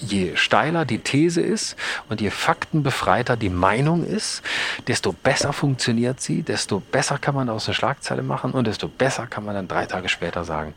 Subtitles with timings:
[0.00, 1.76] je steiler die These ist
[2.08, 4.42] und je faktenbefreiter die Meinung ist,
[4.86, 9.26] desto besser funktioniert sie, desto besser kann man aus der Schlagzeile machen und desto besser
[9.26, 10.74] kann man dann drei Tage später sagen,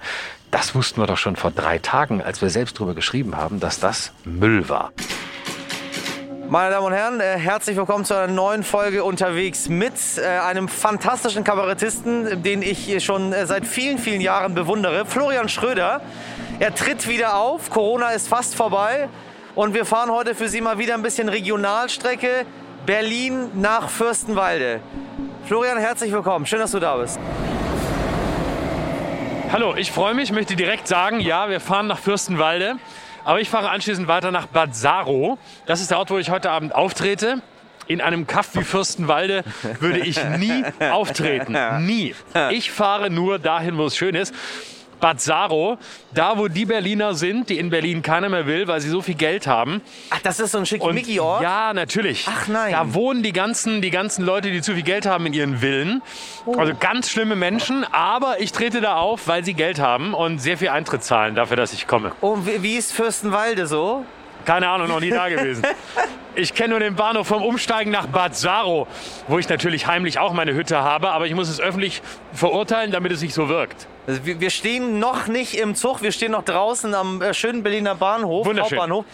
[0.52, 3.80] das wussten wir doch schon vor drei Tagen, als wir selbst darüber geschrieben haben, dass
[3.80, 4.92] das Müll war.
[6.54, 10.68] Meine Damen und Herren, äh, herzlich willkommen zu einer neuen Folge unterwegs mit äh, einem
[10.68, 16.02] fantastischen Kabarettisten, den ich schon äh, seit vielen, vielen Jahren bewundere, Florian Schröder.
[16.60, 19.10] Er tritt wieder auf, Corona ist fast vorbei
[19.56, 22.46] und wir fahren heute für Sie mal wieder ein bisschen Regionalstrecke
[22.86, 24.80] Berlin nach Fürstenwalde.
[25.48, 27.18] Florian, herzlich willkommen, schön, dass du da bist.
[29.52, 32.76] Hallo, ich freue mich, möchte direkt sagen, ja, wir fahren nach Fürstenwalde.
[33.26, 35.38] Aber ich fahre anschließend weiter nach Bad Saro.
[35.66, 37.42] Das ist der Ort, wo ich heute Abend auftrete.
[37.88, 39.44] In einem Kaff wie Fürstenwalde
[39.80, 41.58] würde ich nie auftreten.
[41.86, 42.16] Nie.
[42.52, 44.34] Ich fahre nur dahin, wo es schön ist.
[45.00, 45.78] Bad Saro,
[46.14, 49.16] da wo die Berliner sind, die in Berlin keiner mehr will, weil sie so viel
[49.16, 49.82] Geld haben.
[50.10, 51.42] Ach, das ist so ein schickimicki-Ort?
[51.42, 52.26] Ja, natürlich.
[52.30, 52.72] Ach nein.
[52.72, 56.02] Da wohnen die ganzen, die ganzen Leute, die zu viel Geld haben in ihren Villen.
[56.46, 56.56] Oh.
[56.56, 60.58] Also ganz schlimme Menschen, aber ich trete da auf, weil sie Geld haben und sehr
[60.58, 62.12] viel Eintritt zahlen dafür, dass ich komme.
[62.22, 64.06] Und wie, wie ist Fürstenwalde so?
[64.46, 65.64] Keine Ahnung, noch nie da gewesen.
[66.36, 68.88] Ich kenne nur den Bahnhof vom Umsteigen nach Bad Saro,
[69.28, 72.02] wo ich natürlich heimlich auch meine Hütte habe, aber ich muss es öffentlich
[72.34, 73.88] verurteilen, damit es nicht so wirkt.
[74.08, 77.96] Also wir stehen noch nicht im Zug, wir stehen noch draußen am äh, schönen Berliner
[77.96, 78.80] Bahnhof, Wunderschön.
[78.80, 79.06] Hauptbahnhof.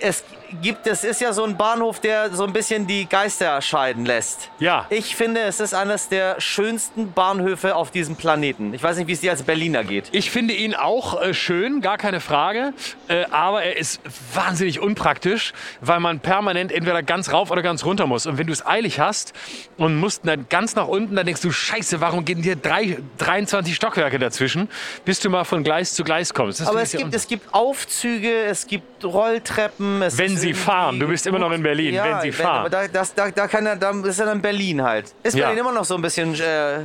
[0.00, 0.24] Es
[0.62, 4.50] gibt, es ist ja so ein Bahnhof, der so ein bisschen die Geister scheiden lässt.
[4.58, 4.86] Ja.
[4.90, 8.74] Ich finde, es ist eines der schönsten Bahnhöfe auf diesem Planeten.
[8.74, 10.08] Ich weiß nicht, wie es dir als Berliner geht.
[10.12, 12.72] Ich finde ihn auch äh, schön, gar keine Frage,
[13.08, 14.00] äh, aber er ist
[14.34, 18.26] wahnsinnig unpraktisch, weil man permanent entweder ganz rauf oder ganz runter muss.
[18.26, 19.32] Und wenn du es eilig hast
[19.76, 23.74] und musst dann ganz nach unten, dann denkst du, scheiße, warum gehen hier drei, 23
[23.74, 24.68] Stockwerke dazwischen,
[25.04, 26.60] bis du mal von Gleis zu Gleis kommst.
[26.60, 30.02] Das Aber es gibt, es gibt Aufzüge, es gibt Rolltreppen.
[30.02, 31.00] Es Wenn ist sie fahren.
[31.00, 32.60] Du bist immer noch in Berlin, Ja, wenn sie fahren.
[32.60, 35.14] Aber da, das, da, da, kann er, da ist ja dann Berlin halt.
[35.22, 35.46] Ist Ja.
[35.46, 36.80] Berlin immer noch so ein bisschen äh,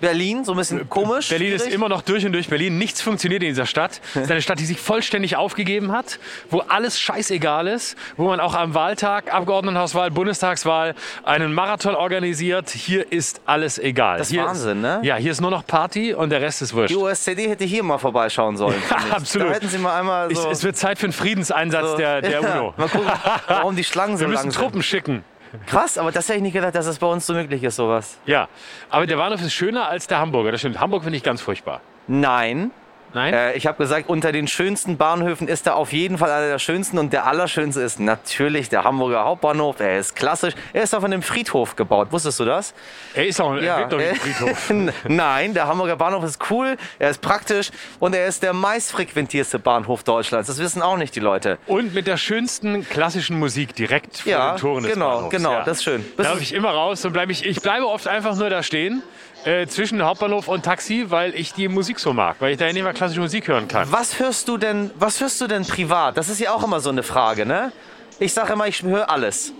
[0.00, 1.28] Berlin, so ein bisschen komisch?
[1.28, 1.74] Berlin ist schwierig?
[1.74, 2.78] immer noch durch und durch Berlin.
[2.78, 4.00] Nichts funktioniert in dieser Stadt.
[4.14, 6.18] Es ist eine Stadt, die sich vollständig aufgegeben hat,
[6.50, 10.94] wo alles scheißegal ist, wo man auch am Wahltag, Abgeordnetenhauswahl, Bundestagswahl
[11.24, 12.70] einen Marathon organisiert.
[12.70, 14.18] Hier ist alles egal.
[14.18, 15.00] Das ist hier Wahnsinn, ist, ne?
[15.02, 16.90] Ja, hier ist nur noch Party und der Rest ist wurscht.
[16.90, 18.76] Die USCD hätte hier mal vorbeischauen sollen.
[19.06, 19.12] ich.
[19.12, 19.48] absolut.
[19.48, 20.50] Da hätten sie mal einmal Ich, so...
[20.50, 22.74] es wird Zeit für einen Friedenseinsatz so- der, der Ja, UNO.
[22.76, 23.08] Mal gucken,
[23.48, 24.60] warum die Schlangen so Wir müssen lang sind.
[24.60, 25.24] Truppen schicken.
[25.66, 28.18] Krass, aber das hätte ich nicht gedacht, dass es bei uns so möglich ist, sowas.
[28.26, 28.48] Ja,
[28.90, 30.52] aber der Bahnhof ist schöner als der Hamburger.
[30.52, 30.80] Das stimmt.
[30.80, 31.80] Hamburg finde ich ganz furchtbar.
[32.06, 32.70] Nein.
[33.14, 33.32] Nein?
[33.32, 36.58] Äh, ich habe gesagt, unter den schönsten Bahnhöfen ist er auf jeden Fall einer der
[36.58, 39.80] schönsten und der allerschönste ist natürlich der Hamburger Hauptbahnhof.
[39.80, 40.54] Er ist klassisch.
[40.72, 42.08] Er ist auf einem Friedhof gebaut.
[42.10, 42.74] Wusstest du das?
[43.14, 44.72] er ist auch er wirkt doch äh, Friedhof.
[45.08, 47.70] Nein, der Hamburger Bahnhof ist cool, er ist praktisch
[48.00, 50.48] und er ist der meistfrequentierste Bahnhof Deutschlands.
[50.48, 51.58] Das wissen auch nicht die Leute.
[51.66, 55.36] Und mit der schönsten klassischen Musik direkt vor Ja, den Toren des genau, Bahnhofs.
[55.36, 56.02] genau, das ist schön.
[56.16, 59.02] Bist Da ich immer raus und bleibe ich, ich bleibe oft einfach nur da stehen
[59.44, 62.82] äh, zwischen Hauptbahnhof und Taxi, weil ich die Musik so mag, weil ich da nicht
[62.82, 63.90] mehr klassische Musik hören kann.
[63.92, 66.16] Was hörst du denn, was hörst du denn privat?
[66.16, 67.72] Das ist ja auch immer so eine Frage, ne?
[68.20, 69.52] Ich sage immer, ich höre alles.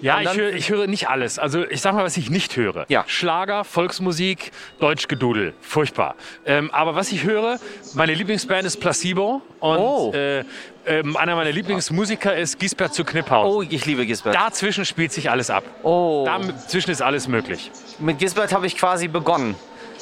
[0.00, 1.38] Ja, ich höre, ich höre nicht alles.
[1.38, 2.86] Also ich sag mal, was ich nicht höre.
[2.88, 3.04] Ja.
[3.06, 4.50] Schlager, Volksmusik,
[4.80, 5.52] Deutschgedudel.
[5.60, 6.14] Furchtbar.
[6.46, 7.58] Ähm, aber was ich höre,
[7.92, 10.12] meine Lieblingsband ist Placebo und Oh.
[10.14, 10.44] äh,
[10.88, 13.52] ähm, einer meiner Lieblingsmusiker ist Gisbert zu Kniphausen.
[13.52, 14.34] Oh, ich liebe Gisbert.
[14.34, 15.64] Dazwischen spielt sich alles ab.
[15.82, 16.24] Oh.
[16.24, 17.70] Dazwischen ist alles möglich.
[17.98, 19.54] Mit Gisbert habe ich quasi begonnen.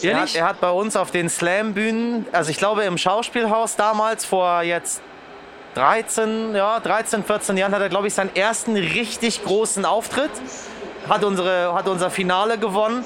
[0.02, 0.36] Er hat, Ehrlich?
[0.36, 5.02] er hat bei uns auf den Slam-Bühnen, also ich glaube im Schauspielhaus damals vor jetzt
[5.74, 10.30] 13, ja, 13, 14 Jahren hat er, glaube ich, seinen ersten richtig großen Auftritt.
[11.08, 13.04] Hat, unsere, hat unser Finale gewonnen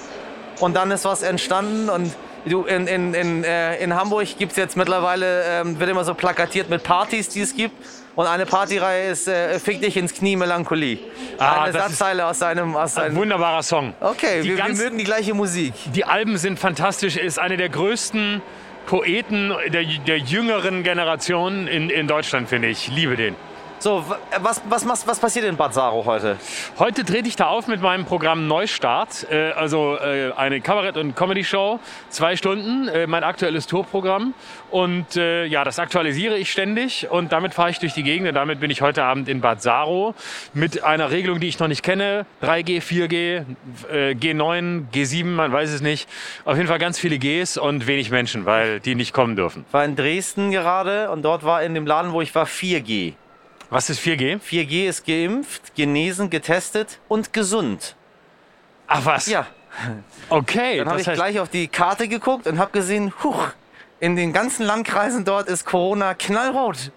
[0.61, 2.15] und dann ist was entstanden und
[2.47, 6.15] du, in, in, in, äh, in Hamburg gibt es jetzt mittlerweile, ähm, wird immer so
[6.15, 7.75] plakatiert mit Partys, die es gibt.
[8.17, 10.99] Und eine Partyreihe ist äh, Fick dich ins Knie, Melancholie.
[11.39, 12.75] Ah, eine Satzzeile aus seinem...
[12.77, 13.95] Aus Ein wunderbarer Song.
[14.01, 15.73] okay, wir, wir ganz- mögen die gleiche Musik.
[15.95, 17.17] Die Alben sind fantastisch.
[17.17, 18.43] Er ist eine der größten
[18.87, 22.89] Poeten der, der jüngeren Generation in, in Deutschland, finde ich.
[22.89, 23.37] Liebe den.
[23.83, 24.05] So,
[24.43, 26.37] was, was, was, was passiert in Bad Saro heute?
[26.79, 31.17] Heute trete ich da auf mit meinem Programm Neustart, äh, also äh, eine Kabarett- und
[31.17, 31.81] Comedy-Show,
[32.11, 34.35] zwei Stunden, äh, mein aktuelles Tourprogramm.
[34.71, 38.35] Und äh, ja, das aktualisiere ich ständig und damit fahre ich durch die Gegend und
[38.35, 40.15] damit bin ich heute Abend in Bad Saro
[40.53, 42.27] mit einer Regelung, die ich noch nicht kenne.
[42.43, 43.45] 3G, 4G,
[43.91, 46.07] äh, G9, G7, man weiß es nicht.
[46.45, 49.65] Auf jeden Fall ganz viele Gs und wenig Menschen, weil die nicht kommen dürfen.
[49.67, 53.15] Ich war in Dresden gerade und dort war in dem Laden, wo ich war, 4G.
[53.71, 54.41] Was ist 4G?
[54.41, 57.95] 4G ist geimpft, genesen, getestet und gesund.
[58.89, 59.27] Ach was?
[59.27, 59.47] Ja,
[60.29, 60.79] Okay.
[60.79, 63.49] dann habe ich heißt- gleich auf die Karte geguckt und habe gesehen, huch,
[64.01, 66.91] in den ganzen Landkreisen dort ist Corona knallrot.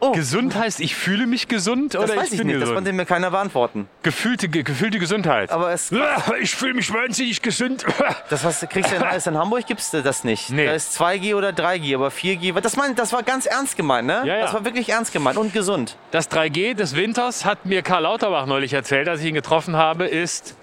[0.00, 0.12] Oh.
[0.12, 2.76] Gesund heißt, ich fühle mich gesund Das oder weiß ich ich bin nicht, das gesund?
[2.76, 3.88] konnte mir keiner beantworten.
[4.02, 5.50] gefühlte, ge- gefühlte Gesundheit.
[5.50, 5.92] Aber es,
[6.40, 7.84] ich fühle mich wahnsinnig gesund.
[8.30, 10.50] das du- kriegst du in, alles in Hamburg, gibst du das nicht.
[10.50, 10.66] Nee.
[10.66, 14.22] Da ist 2G oder 3G, aber 4G, das, mein, das war ganz ernst gemeint, ne?
[14.24, 14.40] Ja, ja.
[14.42, 15.96] Das war wirklich ernst gemeint und gesund.
[16.10, 20.06] Das 3G des Winters hat mir Karl Lauterbach neulich erzählt, als ich ihn getroffen habe,
[20.06, 20.56] ist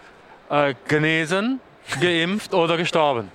[0.50, 1.60] äh, genesen,
[2.02, 3.32] geimpft oder gestorben.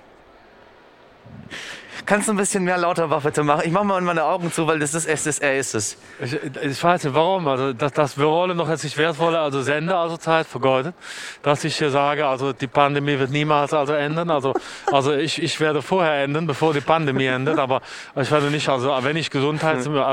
[2.05, 3.61] Kannst du ein bisschen mehr Lauterbach bitte machen?
[3.65, 5.97] Ich mach mal meine Augen zu, weil das ist es, ist er ist es.
[6.21, 7.47] Ich, ich weiß nicht warum.
[7.47, 10.95] Also, dass, dass wir wollen noch jetzt nicht wertvolle also Sender also Zeit vergeudet.
[11.41, 14.29] Dass ich hier sage, also die Pandemie wird niemals also enden.
[14.29, 14.53] Also,
[14.91, 17.57] also ich, ich werde vorher enden, bevor die Pandemie endet.
[17.57, 17.81] Aber
[18.15, 20.05] ich werde nicht, also wenn ich Gesundheitsminister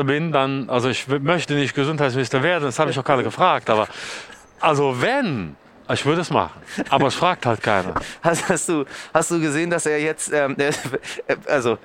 [0.00, 2.64] also bin, dann, also ich möchte nicht Gesundheitsminister werden.
[2.64, 3.68] Das habe ich auch gerade gefragt.
[3.68, 3.88] Aber
[4.60, 5.56] also wenn,
[5.92, 6.60] ich würde es machen.
[6.90, 7.94] Aber es fragt halt keiner.
[8.22, 10.72] Hast, hast, du, hast du gesehen, dass er jetzt, ähm, der-
[11.48, 11.78] also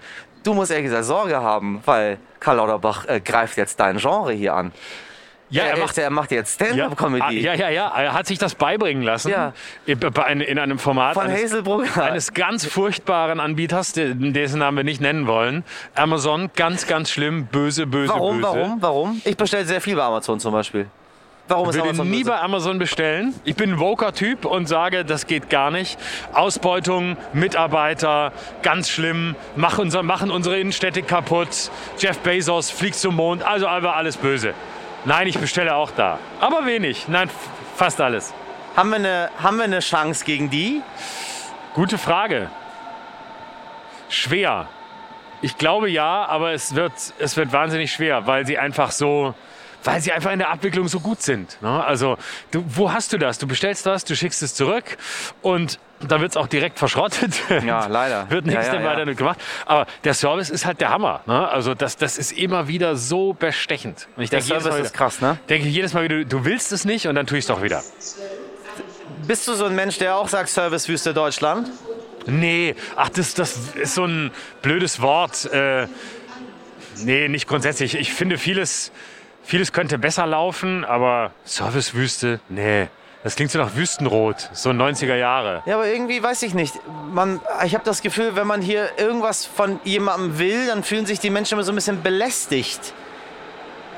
[0.43, 4.53] du musst ehrlich gesagt Sorge haben, weil Karl Lauterbach äh, greift jetzt dein Genre hier
[4.53, 4.71] an.
[5.51, 7.39] Ja, er, macht, er macht jetzt Stand-Up-Comedy.
[7.39, 7.87] Ja, ja, ja.
[7.97, 9.29] Er hat sich das beibringen lassen.
[9.29, 9.53] Ja.
[9.87, 11.15] In, einem Format.
[11.15, 12.03] Von eines- Hazelbrugger.
[12.03, 15.63] eines ganz furchtbaren Anbieters, de- dessen Namen wir nicht nennen wollen.
[15.95, 18.47] Amazon, ganz, ganz schlimm, böse, böse, Warum, böse.
[18.47, 19.21] warum, warum?
[19.25, 20.85] Ich bestelle sehr viel bei Amazon zum Beispiel.
[21.49, 22.29] Warum Ich ist würde Amazon nie böse?
[22.29, 23.33] bei Amazon bestellen.
[23.43, 25.97] Ich bin ein Woker-Typ und sage, das geht gar nicht.
[26.31, 28.31] Ausbeutung, Mitarbeiter,
[28.61, 31.71] ganz schlimm, mach unser, machen unsere Innenstädte kaputt.
[31.97, 34.53] Jeff Bezos fliegt zum Mond, also einfach alles böse.
[35.05, 36.19] Nein, ich bestelle auch da.
[36.39, 37.07] Aber wenig.
[37.07, 37.31] Nein,
[37.75, 38.31] fast alles.
[38.75, 40.81] Haben wir, eine, haben wir eine Chance gegen die?
[41.73, 42.51] Gute Frage.
[44.09, 44.67] Schwer.
[45.41, 49.33] Ich glaube ja, aber es wird, es wird wahnsinnig schwer, weil sie einfach so,
[49.83, 51.61] weil sie einfach in der Abwicklung so gut sind.
[51.61, 51.83] Ne?
[51.83, 52.17] Also,
[52.51, 53.37] du, wo hast du das?
[53.37, 54.97] Du bestellst was, du schickst es zurück
[55.41, 57.33] und da wird es auch direkt verschrottet.
[57.65, 58.29] Ja, leider.
[58.29, 58.97] wird nichts Ja, ja, mehr ja.
[58.97, 59.39] weiter gemacht.
[59.65, 61.21] Aber der Service ist halt der Hammer.
[61.25, 61.47] Ne?
[61.49, 64.07] Also, das, das ist immer wieder so bestechend.
[64.15, 65.37] Und ich Der denke jedes Service Mal ist krass, ne?
[65.49, 67.83] denke jedes Mal wieder, du willst es nicht und dann tue ich es doch wieder.
[69.27, 71.69] Bist du so ein Mensch, der auch sagt Servicewüste Deutschland?
[72.25, 74.31] Nee, ach, das, das ist so ein
[74.61, 75.45] blödes Wort.
[75.51, 75.87] Äh,
[77.03, 77.95] nee, nicht grundsätzlich.
[77.95, 78.91] Ich finde, vieles,
[79.49, 82.87] vieles könnte besser laufen, aber Servicewüste, nee.
[83.23, 85.61] Das klingt so nach Wüstenrot, so 90er Jahre.
[85.65, 86.75] Ja, aber irgendwie weiß ich nicht.
[87.11, 91.19] Man, ich habe das Gefühl, wenn man hier irgendwas von jemandem will, dann fühlen sich
[91.19, 92.93] die Menschen immer so ein bisschen belästigt.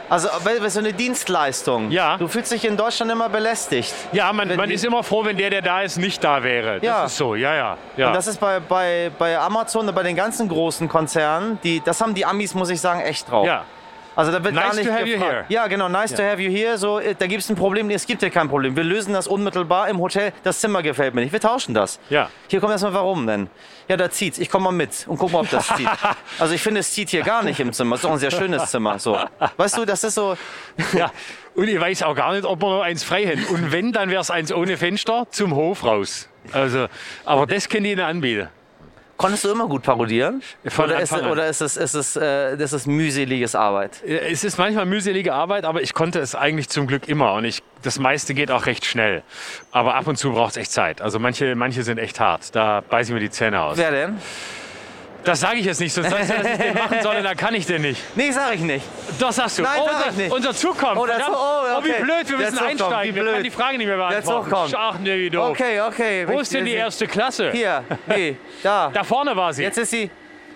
[0.10, 0.28] Also
[0.68, 1.92] so eine Dienstleistung.
[1.92, 2.18] Ja.
[2.18, 3.94] Du fühlst dich in Deutschland immer belästigt.
[4.12, 6.76] Ja, man, man ist immer froh, wenn der, der da ist, nicht da wäre.
[6.80, 7.06] Das Ja.
[7.06, 7.78] ist so, ja, ja.
[7.98, 8.08] ja.
[8.08, 12.02] Und das ist bei, bei, bei Amazon und bei den ganzen großen Konzernen, die, das
[12.02, 13.46] haben die Amis, muss ich sagen, echt drauf.
[13.46, 13.66] ja.
[14.16, 15.32] Also da wird Nice gar nicht to have you gefragt.
[15.32, 15.46] here.
[15.48, 16.78] Ja, genau, nice to have you here.
[16.78, 17.90] So, äh, da gibt es ein Problem.
[17.90, 18.76] Es gibt ja kein Problem.
[18.76, 20.34] Wir lösen das unmittelbar im Hotel.
[20.44, 21.32] Das Zimmer gefällt mir nicht.
[21.32, 22.00] Wir tauschen das.
[22.10, 22.30] Ja.
[22.50, 23.50] Hier kommt erstmal warum denn?
[23.88, 24.38] Ja, da zieht's.
[24.38, 25.88] Ich komme mal mit und guck mal, ob das zieht.
[26.40, 27.96] Also ich finde, es zieht hier gar nicht im Zimmer.
[27.96, 29.00] Es ist doch ein sehr schönes Zimmer.
[29.00, 29.18] So.
[29.58, 30.36] Weißt du, das ist so.
[30.94, 31.12] ja.
[31.56, 33.46] Und ich weiß auch gar nicht, ob wir noch eins frei hätten.
[33.46, 36.28] Und wenn, dann wäre es eins ohne Fenster zum Hof raus.
[36.52, 36.88] Also,
[37.26, 38.50] aber das können die ihnen anbieten.
[39.22, 40.42] Konntest du immer gut parodieren?
[40.66, 44.04] Von oder ist, oder ist es, ist es, äh, das ist mühseliges Arbeit?
[44.04, 47.34] Es ist manchmal mühselige Arbeit, aber ich konnte es eigentlich zum Glück immer.
[47.34, 49.24] Und ich, das meiste geht auch recht schnell.
[49.72, 51.02] Aber ab und zu braucht es echt Zeit.
[51.02, 52.56] Also manche, manche sind echt hart.
[52.56, 53.78] Da beiße ich mir die Zähne aus.
[53.78, 54.18] Wer denn?
[55.24, 55.94] Das sage ich jetzt nicht.
[55.94, 58.02] Sonst sagst du, dass ich den machen soll, dann kann ich den nicht.
[58.16, 58.84] Nee, sag ich nicht.
[59.20, 59.62] Das sagst du.
[59.62, 60.32] Nein, oh, sag unser, ich nicht.
[60.32, 60.98] unser Zug kommt.
[60.98, 61.36] Oh, der Verdammt.
[61.38, 62.02] Zug- oh, oh, wie okay.
[62.02, 63.16] blöd, wir Der müssen einsteigen.
[63.16, 64.50] Wir können die Frage nicht mehr Der beantworten.
[64.50, 64.76] Zug kommt.
[64.76, 65.50] Ach, nee, wie doof.
[65.52, 66.28] Okay, okay.
[66.28, 67.52] Wo ist denn die erste Klasse?
[67.52, 68.90] Hier, nee, da.
[68.94, 69.64] Da vorne war sie.
[69.64, 70.10] Jetzt ist sie.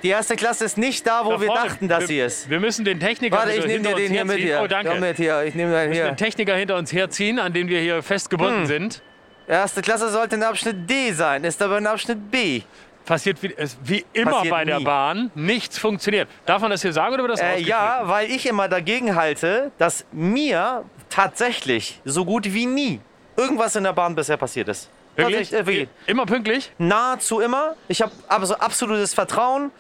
[0.03, 1.67] Die erste Klasse ist nicht da, wo Da wir vorne.
[1.69, 2.50] dachten, dass wir, sie ist.
[2.50, 4.48] Wir müssen den Techniker Warte, ich hinter nehme dir uns den hier mit herziehen.
[4.48, 4.62] hier.
[4.63, 4.89] Oh, danke.
[4.91, 5.43] Komm mit hier.
[5.43, 6.15] Ich nehme den Den hier.
[6.15, 8.65] Techniker hinter uns herziehen, an den wir hier festgebunden Hm.
[8.67, 9.01] sind.
[9.48, 12.62] Erste Klasse sollte in Abschnitt D sein, ist aber in Abschnitt B.
[13.05, 14.83] Passiert wie, es- wie immer Passiert bei der nie.
[14.83, 15.31] Bahn.
[15.35, 16.27] Nichts funktioniert.
[16.45, 19.71] Darf man das hier sagen oder wird das Äh, ja, weil ich immer dagegen halte,
[19.77, 23.00] dass mir tatsächlich so gut wie nie
[23.38, 24.89] irgendwas in der Bahn bisher passiert ist.
[25.15, 25.53] Wirklich?
[25.53, 25.89] Äh, wirklich.
[26.07, 26.71] Immer pünktlich?
[26.77, 27.75] Nahezu immer.
[27.88, 29.71] Ich habe aber so absolutes Vertrauen.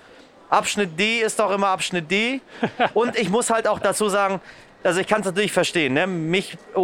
[0.49, 2.41] Abschnitt D ist doch immer Abschnitt D.
[2.93, 4.39] Und ich muss halt auch dazu sagen,
[4.83, 6.05] also ich kann es natürlich verstehen, ne?
[6.05, 6.83] mich, oh, oh,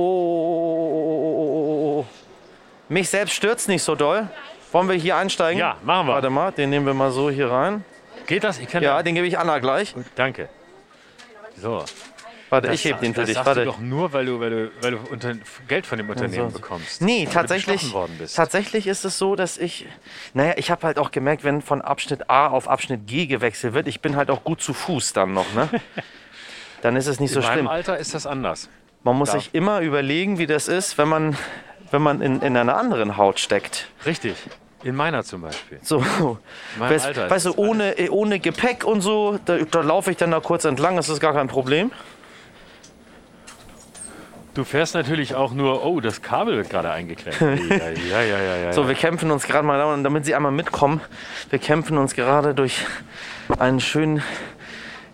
[0.96, 2.06] oh, oh, oh.
[2.90, 4.28] mich selbst stürzt nicht so doll.
[4.72, 5.60] Wollen wir hier einsteigen?
[5.60, 6.14] Ja, machen wir.
[6.14, 7.84] Warte mal, den nehmen wir mal so hier rein.
[8.28, 8.60] Geht das?
[8.60, 9.94] Ich kann Ja, den gebe ich Anna gleich.
[10.16, 10.48] Danke.
[11.58, 11.84] So.
[12.50, 13.36] Warte, Das ich heb sag- den für das dich.
[13.36, 13.62] sagst Warte.
[13.62, 15.34] du doch nur, weil du, weil du, weil du unter,
[15.70, 16.60] Geld von dem Unternehmen so.
[16.60, 17.02] bekommst.
[17.02, 17.94] Nee, tatsächlich,
[18.36, 19.86] tatsächlich ist es so, dass ich,
[20.34, 23.88] naja, ich habe halt auch gemerkt, wenn von Abschnitt A auf Abschnitt G gewechselt wird,
[23.88, 25.70] ich bin halt auch gut zu Fuß dann noch, ne?
[26.82, 27.68] Dann ist es nicht so In meinem schlimm.
[27.68, 28.68] Alter ist das anders.
[29.04, 29.40] Man muss Ja.
[29.40, 31.38] sich immer überlegen, wie das ist, wenn man,
[31.92, 33.88] wenn man in, in einer anderen Haut steckt.
[34.06, 34.36] Richtig.
[34.84, 35.80] In meiner zum Beispiel.
[35.84, 36.04] So,
[36.80, 40.40] weißt, Alter weißt du, ohne, ohne Gepäck und so, da, da laufe ich dann da
[40.40, 41.92] kurz entlang, das ist gar kein Problem.
[44.54, 47.40] Du fährst natürlich auch nur, oh, das Kabel wird gerade eingeklemmt.
[47.70, 48.74] ja, ja, ja, ja, ja.
[48.74, 51.00] So, wir kämpfen uns gerade mal, damit Sie einmal mitkommen,
[51.50, 52.86] wir kämpfen uns gerade durch
[53.60, 54.22] einen schönen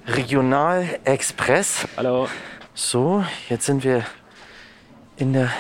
[0.08, 1.88] Regionalexpress.
[1.98, 2.30] Hallo.
[2.74, 4.06] So, jetzt sind wir
[5.18, 5.52] in der.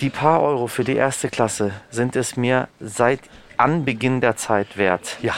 [0.00, 3.20] Die paar Euro für die erste Klasse sind es mir seit
[3.56, 5.16] Anbeginn der Zeit wert.
[5.22, 5.34] Ja,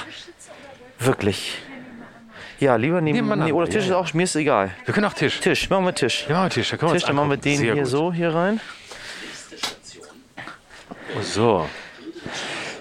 [0.98, 1.58] Wirklich.
[2.58, 3.16] Ja, lieber nehmen.
[3.16, 4.70] Nehmen wir Nee, oder Tisch Ja, ist auch, mir ist egal.
[4.86, 5.40] wir können auch Tisch.
[5.40, 6.24] Tisch, machen wir Tisch.
[6.26, 6.70] Ja, machen wir Tisch.
[6.70, 7.90] Da können wir Tisch, dann machen wir den Sehr hier gut.
[7.90, 8.60] so hier rein.
[11.22, 11.68] So.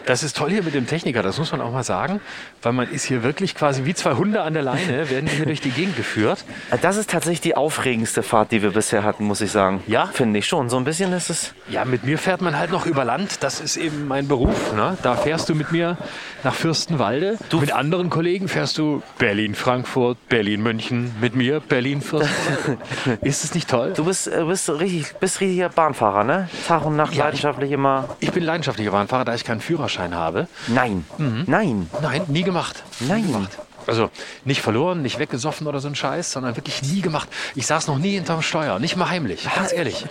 [0.06, 2.22] Das ist toll hier mit dem Techniker, das muss man auch mal sagen,
[2.62, 5.62] weil man ist hier wirklich quasi wie zwei Hunde an der Leine, werden hier durch
[5.62, 6.46] die Gegend geführt.
[6.84, 9.82] Das ist tatsächlich die aufregendste Fahrt, die wir bisher hatten, muss ich sagen.
[9.88, 10.06] Ja?
[10.06, 10.70] Finde ich schon.
[10.70, 11.56] So ein bisschen ist es.
[11.70, 14.74] Ja, mit mir fährt man halt noch über Land, das ist eben mein Beruf.
[14.76, 14.96] Ne?
[15.02, 15.98] Da fährst du mit mir
[16.44, 17.40] nach Fürstenwalde.
[17.60, 22.78] mit anderen Kollegen fährst du Berlin-Frankfurt, Berlin-München, mit mir Berlin-Fürstenwalde.
[23.22, 23.94] ist es nicht toll?
[23.96, 26.48] Du bist, äh, bist richtig, bist richtiger Bahnfahrer, ne?
[26.68, 28.10] Tag und Nacht Ja, ich- leidenschaftlich immer.
[28.20, 30.48] Ich bin leidenschaftlicher Bahnfahrer, da ich keinen Führerschein habe.
[30.68, 31.06] Nein.
[31.18, 31.44] Mhm.
[31.48, 31.90] Nein.
[32.02, 32.84] Nein, nie gemacht.
[33.00, 33.22] Nein.
[33.22, 33.58] Nie gemacht.
[33.88, 34.10] Also
[34.44, 37.30] nicht verloren, nicht weggesoffen oder so ein Scheiß, sondern wirklich nie gemacht.
[37.54, 40.06] Ich saß noch nie hinterm Steuer, nicht mal heimlich, ganz ehrlich.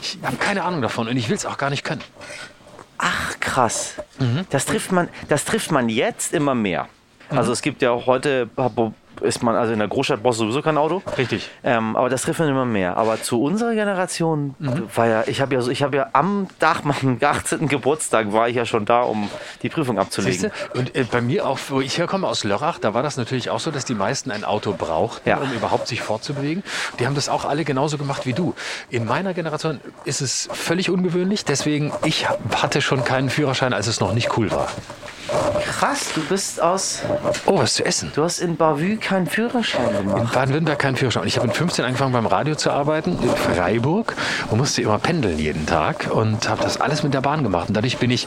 [0.00, 2.02] Ich habe keine Ahnung davon und ich will es auch gar nicht können.
[2.96, 3.94] Ach, krass.
[4.18, 4.46] Mhm.
[4.50, 6.88] Das, trifft man, das trifft man jetzt immer mehr.
[7.30, 7.38] Mhm.
[7.38, 8.48] Also es gibt ja auch heute,
[9.22, 11.02] ist man, also in der Großstadt brauchst du sowieso kein Auto.
[11.16, 11.48] Richtig.
[11.64, 12.96] Ähm, aber das trifft man immer mehr.
[12.96, 14.84] Aber zu unserer Generation Mhm.
[14.94, 17.68] war ja, ich habe ja, so, ich habe ja am Tag meinem 18.
[17.68, 19.28] Geburtstag war ich ja schon da, um
[19.62, 20.40] die Prüfung abzulegen.
[20.40, 20.78] Siehste?
[20.78, 23.60] Und äh, bei mir auch, wo ich herkomme aus Lörrach, da war das natürlich auch
[23.60, 25.38] so, dass die meisten ein Auto brauchten, Ja.
[25.38, 26.62] um überhaupt sich fortzubewegen.
[26.98, 28.54] Die haben das auch alle genauso gemacht wie du.
[28.90, 34.00] In meiner Generation ist es völlig ungewöhnlich, deswegen ich hatte schon keinen Führerschein, als es
[34.00, 34.68] noch nicht cool war.
[35.28, 37.02] Krass, du bist aus,
[37.46, 38.10] Oh, was zu essen.
[38.14, 40.32] du hast in Bavü keinen Führerschein In gemacht.
[40.32, 41.22] Baden-Württemberg keinen Führerschein.
[41.22, 44.14] Und Ich habe in 15 angefangen beim Radio zu arbeiten in Freiburg
[44.50, 47.68] und musste immer pendeln jeden Tag und habe das alles mit der Bahn gemacht.
[47.68, 48.26] Und dadurch bin ich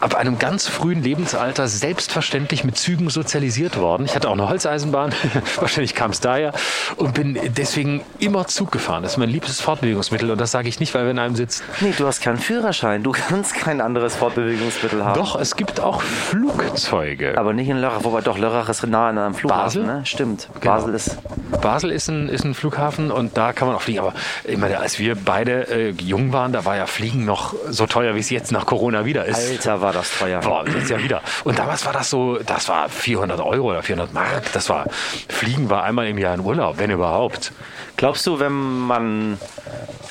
[0.00, 4.04] ab einem ganz frühen Lebensalter selbstverständlich mit Zügen sozialisiert worden.
[4.04, 5.12] Ich hatte auch eine Holzeisenbahn,
[5.56, 6.52] wahrscheinlich kam es daher
[6.96, 9.02] und bin deswegen immer Zug gefahren.
[9.02, 11.62] Das ist mein liebstes Fortbewegungsmittel und das sage ich nicht, weil wir in einem sitzen.
[11.80, 13.02] Nee, du hast keinen Führerschein.
[13.02, 15.18] Du kannst kein anderes Fortbewegungsmittel haben.
[15.18, 17.36] Doch, es gibt auch Flugzeuge.
[17.38, 18.04] Aber nicht in Lörrach.
[18.04, 19.84] Wobei doch, Lörrach ist nah an einem Flughafen, Basel?
[19.98, 20.06] ne?
[20.06, 20.48] Stimmt.
[20.60, 20.74] Genau.
[20.76, 21.18] Basel ist.
[21.60, 24.00] Basel ist ein, ist ein Flughafen und da kann man auch fliegen.
[24.00, 24.14] Aber
[24.44, 28.14] ich meine, als wir beide äh, jung waren, da war ja Fliegen noch so teuer,
[28.14, 29.50] wie es jetzt nach Corona wieder ist.
[29.50, 30.40] Alter, war das teuer.
[30.40, 31.22] Boah, jetzt ja wieder.
[31.44, 34.52] Und damals war das so, das war 400 Euro oder 400 Mark.
[34.52, 34.86] Das war,
[35.28, 37.52] Fliegen war einmal im Jahr in Urlaub, wenn überhaupt.
[37.96, 39.38] Glaubst du, wenn man.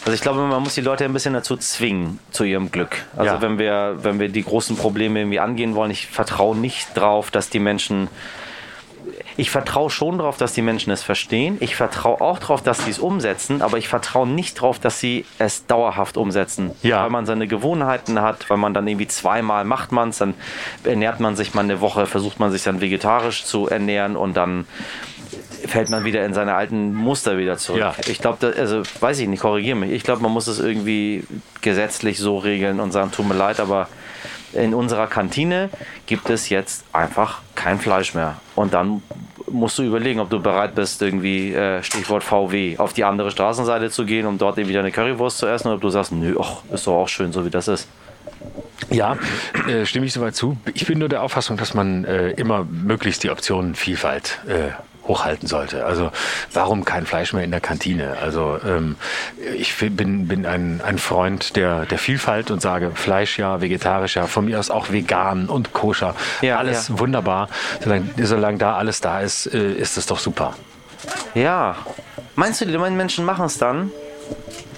[0.01, 3.05] Also ich glaube, man muss die Leute ein bisschen dazu zwingen, zu ihrem Glück.
[3.15, 3.41] Also Ja.
[3.41, 7.49] wenn wir, wenn wir die großen Probleme irgendwie angehen wollen, ich vertraue nicht drauf, dass
[7.49, 8.09] die Menschen.
[9.35, 11.57] Ich vertraue schon darauf, dass die Menschen es verstehen.
[11.59, 15.25] Ich vertraue auch darauf, dass sie es umsetzen, aber ich vertraue nicht darauf, dass sie
[15.39, 16.71] es dauerhaft umsetzen.
[16.83, 17.01] Ja.
[17.01, 20.35] Weil man seine Gewohnheiten hat, weil man dann irgendwie zweimal macht man es, dann
[20.83, 24.67] ernährt man sich mal eine Woche, versucht man sich dann vegetarisch zu ernähren und dann
[25.67, 27.79] fällt man wieder in seine alten Muster wieder zurück.
[27.79, 27.95] Ja.
[28.07, 29.91] Ich glaube, also weiß ich nicht, korrigiere mich.
[29.91, 31.23] Ich glaube, man muss es irgendwie
[31.61, 33.87] gesetzlich so regeln und sagen, tut mir leid, aber
[34.53, 35.69] in unserer Kantine
[36.05, 38.37] gibt es jetzt einfach kein Fleisch mehr.
[38.55, 39.01] Und dann
[39.49, 43.89] musst du überlegen, ob du bereit bist, irgendwie, äh, Stichwort VW, auf die andere Straßenseite
[43.89, 46.35] zu gehen, um dort eben wieder eine Currywurst zu essen, oder ob du sagst, nö,
[46.39, 47.87] ach, ist doch auch schön, so wie das ist.
[48.89, 49.17] Ja,
[49.67, 50.57] äh, stimme ich soweit zu.
[50.73, 54.71] Ich bin nur der Auffassung, dass man äh, immer möglichst die Optionen Vielfalt äh,
[55.07, 55.85] hochhalten sollte.
[55.85, 56.11] Also
[56.53, 58.17] warum kein Fleisch mehr in der Kantine?
[58.21, 58.95] Also ähm,
[59.57, 64.27] ich bin, bin ein, ein Freund der, der Vielfalt und sage Fleisch ja, vegetarisch ja,
[64.27, 66.15] von mir aus auch vegan und koscher.
[66.41, 66.99] Ja, alles ja.
[66.99, 67.49] wunderbar.
[67.81, 70.55] Solange, solange da alles da ist, äh, ist es doch super.
[71.33, 71.75] Ja.
[72.35, 73.91] Meinst du, die Menschen machen es dann?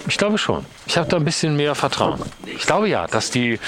[0.08, 0.64] Ich glaube schon.
[0.86, 2.20] Ich habe da ein bisschen mehr Vertrauen.
[2.46, 3.58] Ich glaube ja, dass die,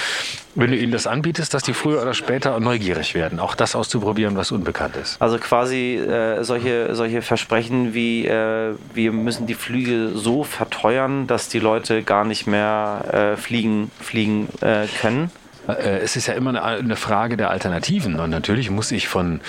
[0.55, 4.35] wenn du ihnen das anbietest, dass die früher oder später neugierig werden, auch das auszuprobieren,
[4.37, 5.21] was unbekannt ist.
[5.21, 11.49] Also quasi äh, solche, solche Versprechen wie äh, wir müssen die Flüge so verteuern, dass
[11.49, 15.31] die Leute gar nicht mehr äh, fliegen, fliegen äh, können.
[15.77, 18.19] Äh, Es ist ja immer eine, eine Frage der Alternativen.
[18.19, 19.41] Und natürlich muss ich von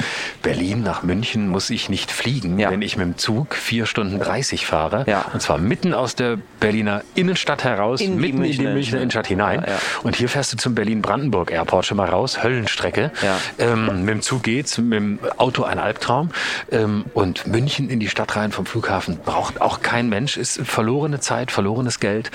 [0.42, 2.70] Berlin nach München muss ich nicht fliegen, Ja.
[2.70, 5.04] wenn ich mit dem Zug vier Stunden 30 fahre.
[5.06, 5.24] Ja.
[5.32, 9.64] Und zwar mitten aus der Berliner Innenstadt heraus, In mitten in die Münchner Innenstadt hinein.
[9.66, 9.78] Ja.
[10.02, 13.10] Und hier fährst du zum Berlin-Brandenburg Airport schon mal raus, Höllenstrecke.
[13.58, 16.30] Ähm, mit dem Zug geht's, mit dem Auto ein Albtraum.
[16.70, 21.20] Ähm, und München in die Stadt rein vom Flughafen braucht auch kein Mensch, ist verlorene
[21.20, 22.30] Zeit, verlorenes Geld.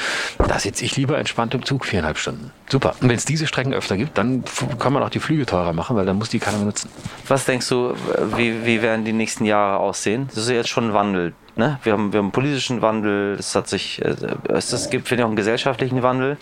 [0.48, 2.52] Da sitze ich lieber entspannt im Zug viereinhalb Stunden.
[2.70, 2.96] Super.
[3.02, 4.44] Und wenn es diese Strecken öfter gibt, dann
[4.80, 6.90] kann man auch die Flüge teurer machen, weil dann muss die keiner benutzen.
[7.28, 7.94] Was denkst du,
[8.36, 10.28] wie, wie werden die nächsten Jahre aussehen?
[10.30, 11.34] Das ist jetzt schon ein Wandel.
[11.56, 11.80] Ne?
[11.84, 14.16] Wir, haben, wir haben einen politischen Wandel, es hat sich, äh,
[14.50, 16.38] es, gibt, finde ich, auch einen gesellschaftlichen Wandel.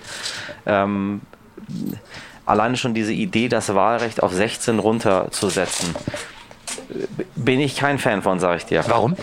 [0.65, 1.21] Ähm,
[2.45, 5.95] alleine schon diese Idee, das Wahlrecht auf 16 runterzusetzen,
[7.35, 8.83] bin ich kein Fan von, sage ich dir.
[8.87, 9.15] Warum?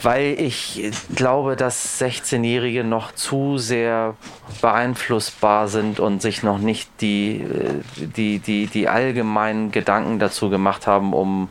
[0.00, 4.14] Weil ich glaube, dass 16-Jährige noch zu sehr
[4.60, 10.86] beeinflussbar sind und sich noch nicht die, äh, die, die, die allgemeinen Gedanken dazu gemacht
[10.86, 11.48] haben, um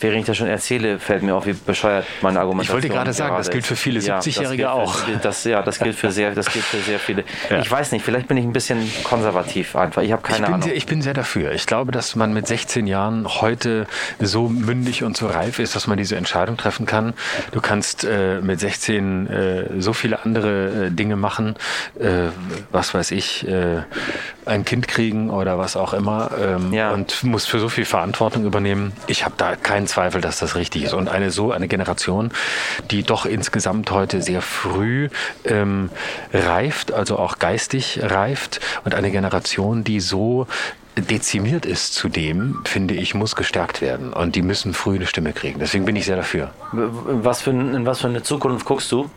[0.00, 3.12] Während ich das schon erzähle, fällt mir auf, wie bescheuert meine Argumentation Ich wollte gerade
[3.12, 4.94] sagen, das gilt für viele 70-Jährige ja, auch.
[4.94, 7.24] Für, das, ja, das gilt für sehr, das gilt für sehr viele.
[7.50, 7.60] Ja.
[7.60, 10.00] Ich weiß nicht, vielleicht bin ich ein bisschen konservativ einfach.
[10.00, 10.62] Ich habe keine ich bin Ahnung.
[10.62, 11.52] Sehr, ich bin sehr dafür.
[11.52, 13.86] Ich glaube, dass man mit 16 Jahren heute
[14.18, 17.12] so mündig und so reif ist, dass man diese Entscheidung treffen kann.
[17.52, 21.56] Du kannst äh, mit 16 äh, so viele andere äh, Dinge machen,
[21.98, 22.28] äh,
[22.72, 23.82] was weiß ich, äh,
[24.46, 26.92] ein Kind kriegen oder was auch immer ähm, ja.
[26.92, 28.92] und musst für so viel Verantwortung übernehmen.
[29.06, 30.94] Ich habe da keinen Zweifel, dass das richtig ist.
[30.94, 32.30] Und eine so eine Generation,
[32.90, 35.08] die doch insgesamt heute sehr früh
[35.44, 35.90] ähm,
[36.32, 40.46] reift, also auch geistig reift, und eine Generation, die so
[40.96, 44.12] dezimiert ist zudem, finde ich, muss gestärkt werden.
[44.12, 45.58] Und die müssen früh eine Stimme kriegen.
[45.58, 46.50] Deswegen bin ich sehr dafür.
[46.72, 49.10] Was für, in was für eine Zukunft guckst du?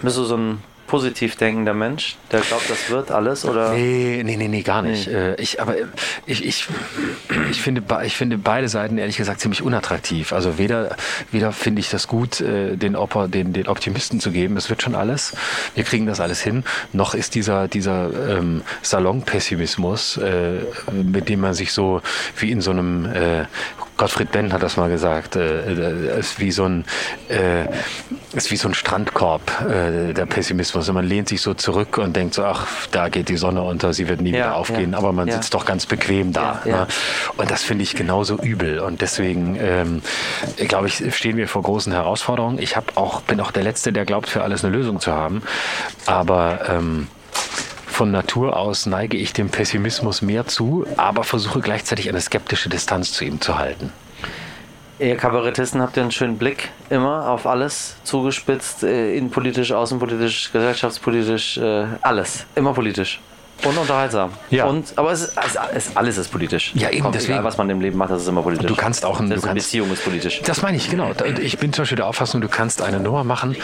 [0.00, 3.46] Bist du so ein positiv denkender Mensch, der glaubt, das wird alles?
[3.46, 3.72] Oder?
[3.72, 5.06] Nee, nee, nee, nee gar nicht.
[5.06, 5.14] Nee.
[5.14, 5.74] Äh, ich, aber
[6.26, 6.66] ich, ich,
[7.50, 10.34] ich, finde, ich finde beide Seiten ehrlich gesagt ziemlich unattraktiv.
[10.34, 10.94] Also weder,
[11.30, 14.82] weder finde ich das gut, äh, den, Oper, den, den Optimisten zu geben, es wird
[14.82, 15.34] schon alles,
[15.74, 20.58] wir kriegen das alles hin, noch ist dieser, dieser ähm, Salonpessimismus, äh,
[20.92, 22.02] mit dem man sich so
[22.36, 23.46] wie in so einem äh,
[23.96, 26.84] Gottfried Benn hat das mal gesagt, äh, ist wie so ein
[27.28, 27.66] äh,
[28.34, 30.81] ist wie so ein Strandkorb äh, der Pessimismus.
[30.88, 33.92] Und man lehnt sich so zurück und denkt so, ach, da geht die Sonne unter,
[33.92, 35.34] sie wird nie ja, wieder aufgehen, ja, aber man ja.
[35.34, 36.62] sitzt doch ganz bequem da.
[36.64, 36.86] Ne?
[37.36, 38.80] Und das finde ich genauso übel.
[38.80, 40.02] Und deswegen ähm,
[40.56, 42.58] glaube ich, stehen wir vor großen Herausforderungen.
[42.58, 45.42] Ich habe auch bin auch der Letzte, der glaubt, für alles eine Lösung zu haben.
[46.06, 47.08] Aber ähm,
[47.86, 53.12] von Natur aus neige ich dem Pessimismus mehr zu, aber versuche gleichzeitig eine skeptische Distanz
[53.12, 53.92] zu ihm zu halten.
[55.02, 61.58] Ihr Kabarettisten habt ja einen schönen Blick immer auf alles zugespitzt, äh, innenpolitisch, außenpolitisch, gesellschaftspolitisch,
[61.58, 62.46] äh, alles.
[62.54, 63.18] Immer politisch.
[63.64, 64.30] Und unterhaltsam.
[64.50, 64.66] Ja.
[64.66, 65.38] Und, aber es ist,
[65.74, 66.72] es, alles ist politisch.
[66.74, 67.34] Ja, eben Kommt, deswegen.
[67.34, 68.66] Egal, was man im Leben macht, das ist immer politisch.
[68.66, 70.42] Du kannst auch ein, das du kannst, Beziehung ist politisch.
[70.42, 71.12] Das meine ich, genau.
[71.40, 73.56] Ich bin zum Beispiel der Auffassung, du kannst eine Nummer machen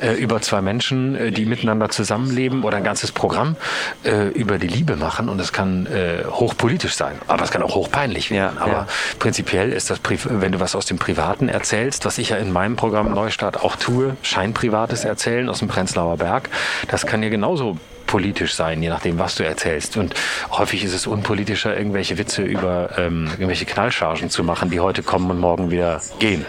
[0.00, 3.56] äh, über zwei Menschen, äh, die miteinander zusammenleben oder ein ganzes Programm
[4.04, 7.74] äh, über die Liebe machen und es kann äh, hochpolitisch sein, aber es kann auch
[7.74, 8.56] hochpeinlich werden.
[8.58, 8.86] Ja, aber ja.
[9.18, 12.76] prinzipiell ist das, wenn du was aus dem Privaten erzählst, was ich ja in meinem
[12.76, 16.50] Programm Neustart auch tue, Scheinprivates erzählen aus dem Prenzlauer Berg,
[16.88, 19.96] das kann ja genauso politisch sein, je nachdem, was du erzählst.
[19.96, 20.14] Und
[20.50, 25.30] häufig ist es unpolitischer, irgendwelche Witze über ähm, irgendwelche Knallchargen zu machen, die heute kommen
[25.30, 26.44] und morgen wieder gehen.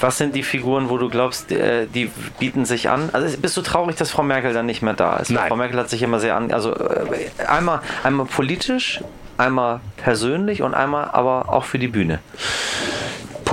[0.00, 3.10] Was sind die Figuren, wo du glaubst, äh, die bieten sich an?
[3.12, 5.30] Also bist du traurig, dass Frau Merkel dann nicht mehr da ist?
[5.30, 5.48] Nein.
[5.48, 9.02] Frau Merkel hat sich immer sehr an, also äh, einmal, einmal politisch,
[9.38, 12.18] einmal persönlich und einmal aber auch für die Bühne.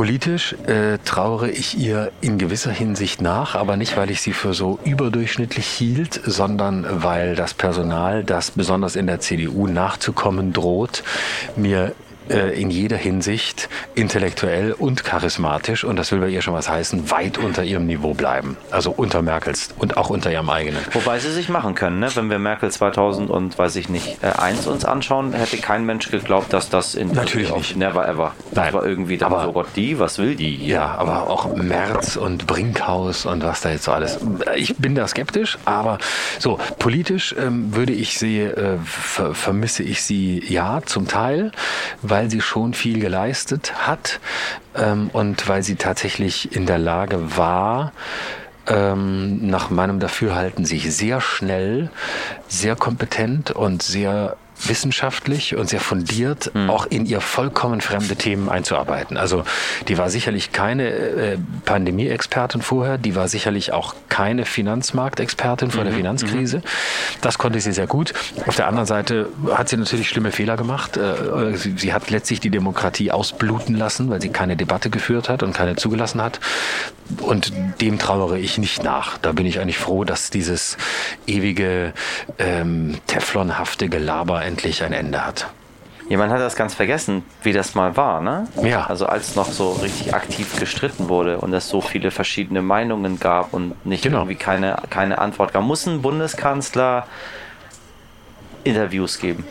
[0.01, 4.55] Politisch äh, trauere ich ihr in gewisser Hinsicht nach, aber nicht, weil ich sie für
[4.55, 11.03] so überdurchschnittlich hielt, sondern weil das Personal, das besonders in der CDU nachzukommen droht,
[11.55, 11.93] mir
[12.29, 17.11] äh, in jeder Hinsicht intellektuell und charismatisch, und das will bei ihr schon was heißen,
[17.11, 18.57] weit unter ihrem Niveau bleiben.
[18.69, 20.81] Also unter Merkels und auch unter ihrem eigenen.
[20.91, 22.09] Wobei sie sich machen können, ne?
[22.15, 26.09] wenn wir Merkel 2000 und weiß ich nicht, äh, 1 uns anschauen, hätte kein Mensch
[26.09, 27.77] geglaubt, dass das in Natürlich nicht.
[27.77, 28.33] Never ever.
[28.51, 28.65] Nein.
[28.65, 30.55] Das war irgendwie dann aber, so Gott, die, was will die?
[30.55, 30.75] Hier?
[30.75, 34.19] Ja, aber auch Merz und Brinkhaus und was da jetzt so alles.
[34.55, 35.97] Ich bin da skeptisch, aber
[36.39, 41.51] so, politisch ähm, würde ich sie, äh, ver vermisse ich sie ja zum Teil,
[42.11, 44.19] weil sie schon viel geleistet hat
[44.75, 47.93] ähm, und weil sie tatsächlich in der Lage war,
[48.67, 51.89] ähm, nach meinem Dafürhalten sich sehr schnell,
[52.47, 56.69] sehr kompetent und sehr wissenschaftlich und sehr fundiert mhm.
[56.69, 59.17] auch in ihr vollkommen fremde Themen einzuarbeiten.
[59.17, 59.43] Also
[59.87, 65.87] die war sicherlich keine äh, Pandemie-Expertin vorher, die war sicherlich auch keine Finanzmarktexpertin vor mhm.
[65.87, 66.57] der Finanzkrise.
[66.57, 66.63] Mhm.
[67.21, 68.13] Das konnte sie sehr gut.
[68.45, 70.97] Auf der anderen Seite hat sie natürlich schlimme Fehler gemacht.
[70.97, 75.43] Äh, sie, sie hat letztlich die Demokratie ausbluten lassen, weil sie keine Debatte geführt hat
[75.43, 76.39] und keine zugelassen hat.
[77.19, 79.17] Und dem trauere ich nicht nach.
[79.17, 80.77] Da bin ich eigentlich froh, dass dieses
[81.27, 81.93] ewige
[82.39, 85.47] ähm, Teflonhafte Gelaber endlich ein Ende hat.
[86.09, 88.47] Jemand hat das ganz vergessen, wie das mal war, ne?
[88.61, 88.85] Ja.
[88.87, 93.53] Also als noch so richtig aktiv gestritten wurde und es so viele verschiedene Meinungen gab
[93.53, 94.17] und nicht genau.
[94.19, 95.63] irgendwie keine, keine Antwort gab.
[95.63, 97.07] Muss ein Bundeskanzler
[98.65, 99.45] Interviews geben.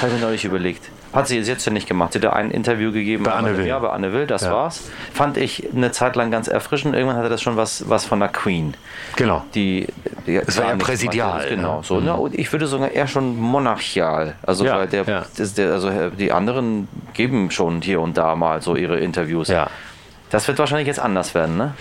[0.00, 0.88] Habe ich mir neulich überlegt.
[1.14, 2.12] Hat sie jetzt ja nicht gemacht.
[2.12, 3.24] Sie hat ein Interview gegeben.
[3.24, 3.66] Bei Anne Will.
[3.66, 4.52] Ja, bei Anne Will, das Ja.
[4.52, 4.90] war's.
[5.12, 6.94] Fand ich eine Zeit lang ganz erfrischend.
[6.94, 8.74] Irgendwann hatte das schon was, was von der Queen.
[9.16, 9.44] Genau.
[9.54, 9.86] Die,
[10.26, 11.48] die Es war ja präsidial, machte.
[11.56, 11.82] Genau, ne?
[11.84, 12.00] so.
[12.00, 12.14] Ne?
[12.14, 14.34] Und ich würde sogar eher schon monarchial.
[14.42, 15.24] Also, Ja, weil der, ja.
[15.56, 19.48] der, also äh, die anderen geben schon hier und da mal so ihre Interviews.
[19.48, 19.68] Ja.
[20.30, 21.74] Das wird wahrscheinlich jetzt anders werden, ne?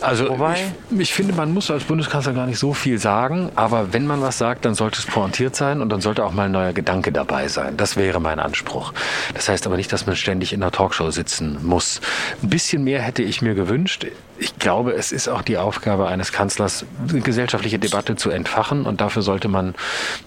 [0.00, 0.56] Also Wobei-
[0.90, 4.20] ich, ich finde, man muss als Bundeskanzler gar nicht so viel sagen, aber wenn man
[4.22, 7.12] was sagt, dann sollte es pointiert sein und dann sollte auch mal ein neuer Gedanke
[7.12, 7.76] dabei sein.
[7.76, 8.92] Das wäre mein Anspruch.
[9.34, 12.00] Das heißt aber nicht, dass man ständig in der Talkshow sitzen muss.
[12.42, 14.06] Ein bisschen mehr hätte ich mir gewünscht.
[14.38, 19.00] Ich glaube, es ist auch die Aufgabe eines Kanzlers, eine gesellschaftliche Debatte zu entfachen und
[19.00, 19.76] dafür sollte man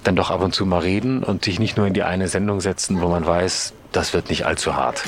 [0.05, 2.61] dann doch ab und zu mal reden und sich nicht nur in die eine Sendung
[2.61, 5.03] setzen, wo man weiß, das wird nicht allzu hart.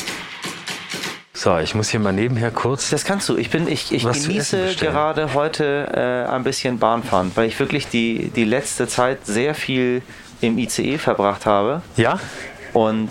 [1.38, 3.38] So, ich muss hier mal nebenher kurz Das kannst du.
[3.38, 8.32] Ich, bin, ich, ich genieße gerade heute äh, ein bisschen Bahnfahren, weil ich wirklich die,
[8.36, 10.02] die letzte Zeit sehr viel
[10.42, 12.20] im ICE verbracht habe Ja?
[12.74, 13.10] und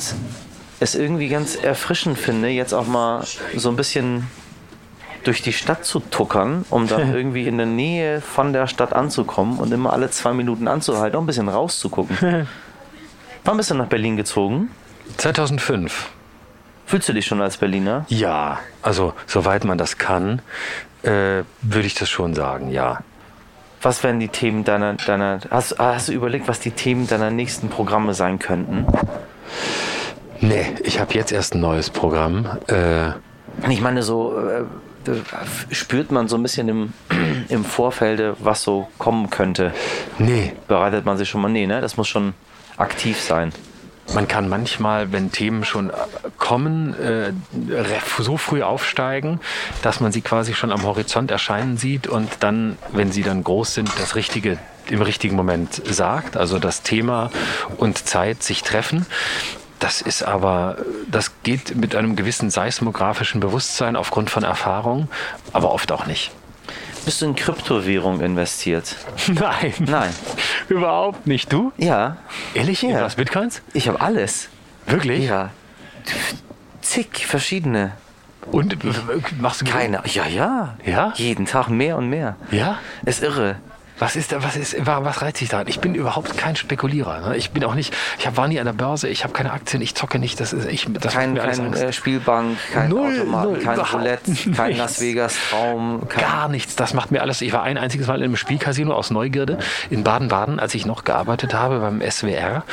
[0.81, 3.23] es irgendwie ganz erfrischend finde, jetzt auch mal
[3.55, 4.27] so ein bisschen
[5.23, 9.61] durch die Stadt zu tuckern, um dann irgendwie in der Nähe von der Stadt anzukommen
[9.61, 12.49] und immer alle zwei Minuten anzuhalten, um ein bisschen rauszugucken.
[13.45, 14.73] Wann bist du nach Berlin gezogen?
[15.19, 16.11] 2005.
[16.87, 18.07] Fühlst du dich schon als Berliner?
[18.09, 20.41] Ja, also soweit man das kann,
[21.03, 23.01] äh, würde ich das schon sagen, ja.
[23.83, 27.69] Was wären die Themen deiner, deiner hast, hast du überlegt, was die Themen deiner nächsten
[27.69, 28.87] Programme sein könnten?
[30.41, 32.47] Nee, ich habe jetzt erst ein neues Programm.
[32.69, 33.11] Äh,
[33.69, 34.65] Ich meine, so äh,
[35.05, 35.13] da
[35.71, 36.93] spürt man so ein bisschen im,
[37.49, 39.73] im Vorfelde, was so kommen könnte.
[40.19, 41.81] nee, Bereitet man sich schon mal, nee, ne?
[41.81, 42.35] Das muss schon
[42.77, 43.53] aktiv sein.
[44.15, 45.95] Man kann manchmal, wenn Themen schon äh,
[46.39, 47.33] kommen, äh,
[48.19, 49.41] so früh aufsteigen,
[49.83, 53.75] dass man sie quasi schon am Horizont erscheinen sieht und dann, wenn sie dann groß
[53.75, 57.31] sind, das Richtige im richtigen Moment sagt, also das Thema
[57.77, 59.07] und Zeit sich treffen.
[59.79, 60.79] Das ist aber,
[61.11, 65.09] das geht mit einem gewissen seismografischen Bewusstsein aufgrund von Erfahrung,
[65.53, 66.31] aber oft auch nicht.
[67.07, 68.97] Bist du in Kryptowährung investiert?
[69.29, 69.73] Nein.
[69.79, 70.13] Nein.
[70.69, 71.53] Überhaupt nicht.
[71.53, 71.73] Du?
[71.77, 72.17] Ja,
[72.53, 72.83] Ehrlich?
[72.83, 73.01] Ja.
[73.03, 73.63] Was Bitcoins?
[73.75, 74.49] ich habe alles.
[74.87, 75.25] Wirklich?
[75.25, 75.51] Ja.
[76.81, 77.93] Zig verschiedene.
[78.51, 78.77] Und
[79.41, 80.03] machst du Keine.
[80.07, 80.77] Ja, ja.
[80.85, 81.13] Ja?
[81.15, 82.35] Jeden Tag mehr und mehr.
[82.51, 82.79] Ja?
[83.05, 83.55] Ist irre.
[83.99, 85.69] Was ist da, was ist, was reizt dich daran?
[85.69, 87.29] Ich bin überhaupt kein Spekulierer.
[87.29, 87.37] Ne?
[87.37, 89.83] Ich bin auch nicht, ich hab, war nie an der Börse, ich habe keine Aktien,
[89.83, 93.59] ich zocke nicht, das ist, ich, das Kein, kein äh, Spielbank, kein Null, Automaten, null,
[93.61, 94.79] kein Roulette, kein nichts.
[94.79, 96.07] Las Vegas Traum.
[96.09, 97.41] Gar nichts, das macht mir alles.
[97.41, 101.05] Ich war ein einziges Mal in einem Spielcasino aus Neugierde in Baden-Baden, als ich noch
[101.05, 102.65] gearbeitet habe beim SWR.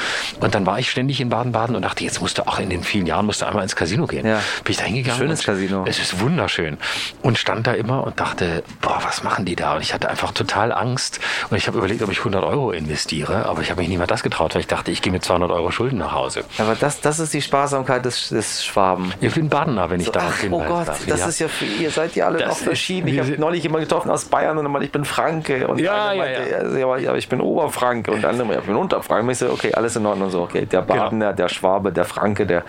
[0.42, 2.84] Und dann war ich ständig in Baden-Baden und dachte, jetzt musst du auch in den
[2.84, 4.26] vielen Jahren musst du einmal ins Casino gehen.
[4.26, 4.42] Ja.
[4.64, 5.20] Bin ich da hingegangen.
[5.20, 5.86] Schönes Casino.
[5.88, 6.78] Es ist wunderschön.
[7.22, 9.76] Und stand da immer und dachte, boah, was machen die da?
[9.76, 11.13] Und ich hatte einfach total Angst.
[11.50, 13.46] Und ich habe überlegt, ob ich 100 Euro investiere.
[13.46, 15.72] Aber ich habe mich mal das getraut, weil ich dachte, ich gehe mit 200 Euro
[15.72, 16.44] Schulden nach Hause.
[16.58, 19.14] Aber das, das ist die Sparsamkeit des, des Schwaben.
[19.22, 21.06] Ich bin Badener, wenn ich darauf Ach, oh Gott, darf.
[21.08, 21.28] das Ja.
[21.28, 23.08] ist ja für ihr seid ja alle Das noch verschieden.
[23.08, 26.14] Ich habe neulich jemanden getroffen aus Bayern und dann meinte, ich bin Franke und Ja,
[26.14, 26.98] ja, meinte, ja.
[26.98, 29.26] ja, ich bin Oberfranke und der andere meinte, ich bin Unterfranke.
[29.26, 32.46] Und ich so, okay, alles in Ordnung so, okay, der Badener, der Schwabe, der Franke,
[32.46, 32.64] der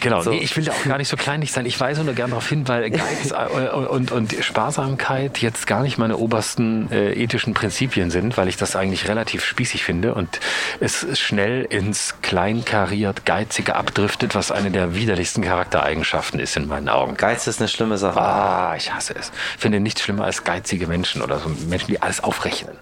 [0.00, 0.30] Genau, So.
[0.30, 1.66] nee, ich will da auch gar nicht so kleinlich sein.
[1.66, 5.98] Ich weise nur gern darauf hin, weil Geiz äh, und, und Sparsamkeit jetzt gar nicht
[5.98, 7.71] meine obersten äh, ethischen Prinzipien
[8.10, 10.40] sind, weil ich das eigentlich relativ spießig finde und
[10.80, 17.16] es schnell ins Kleinkariert Geizige abdriftet, was eine der widerlichsten Charaktereigenschaften ist in meinen Augen.
[17.16, 18.20] Geiz ist eine schlimme Sache.
[18.20, 19.32] Ah, ich hasse es.
[19.58, 22.76] Finde nichts schlimmer als geizige Menschen oder so Menschen, die alles aufrechnen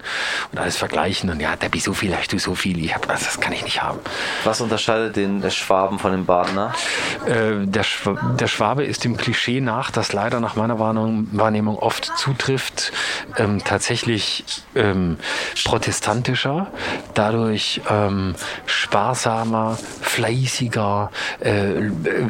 [0.53, 2.83] und alles vergleichen und ja, da bist so viel, hast du so viel.
[2.85, 3.98] Ich hab, also das kann ich nicht haben.
[4.44, 6.72] Was unterscheidet den Schwaben von dem Badener?
[7.26, 12.12] Äh, der, Schw der Schwabe ist dem Klischee nach, das leider nach meiner Wahrnehmung, oft
[12.16, 12.92] zutrifft,
[13.37, 14.44] ähm, tatsächlich
[14.80, 15.16] ähm,
[15.64, 16.66] protestantischer,
[17.14, 18.34] dadurch ähm,
[18.66, 21.50] sparsamer, fleißiger, äh,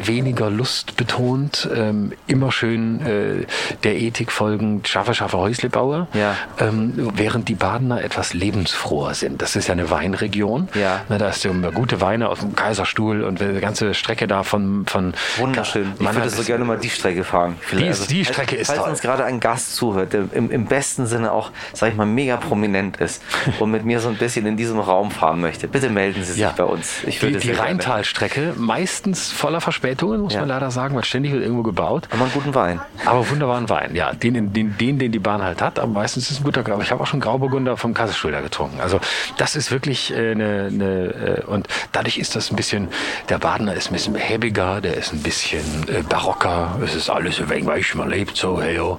[0.04, 3.46] weniger lustbetont, ähm, immer schön äh,
[3.82, 6.36] der Ethik folgend, schaffe, schaffe Häusle baue, Ja.
[6.58, 9.40] ähm, während die Badener etwas lebensfroher sind.
[9.42, 10.68] Das ist ja eine Weinregion.
[10.74, 11.00] Ja.
[11.08, 14.84] Na, da ist ja gute Weine aus dem Kaiserstuhl und die ganze Strecke da von,
[14.86, 15.92] von Wunderschön.
[15.96, 17.56] Ich Man würde so gerne mal die Strecke fahren.
[17.72, 18.90] Die, Also, die falls- Strecke ist Falls toll.
[18.90, 22.36] uns gerade ein Gast zuhört, der im, im besten Sinne auch, sag ich mal, mega
[22.40, 23.22] prominent ist
[23.60, 26.40] und mit mir so ein bisschen in diesem Raum fahren möchte, bitte melden Sie sich
[26.42, 26.52] Ja.
[26.56, 27.04] bei uns.
[27.06, 27.60] Ich Die, würde die gerne.
[27.62, 30.40] Rheintalstrecke, meistens voller Verspätungen, muss Ja.
[30.40, 32.08] man leider sagen, weil ständig wird irgendwo gebaut.
[32.10, 32.80] Aber einen guten Wein.
[33.04, 34.12] Aber wunderbaren Wein, ja.
[34.12, 36.82] Den, den, den, den die Bahn halt hat, aber meistens ist es ein guter Aber
[36.82, 38.80] ich habe auch schon Grauburgunder vom Kaiserstuhlter getrunken.
[38.80, 39.00] Also
[39.36, 42.88] das ist wirklich äh, eine, eine äh, und dadurch ist das ein bisschen,
[43.28, 46.78] der Badener ist ein bisschen behäbiger, der ist ein bisschen äh, barocker.
[46.84, 48.98] Es ist alles ein wenig, man lebt so, hey, man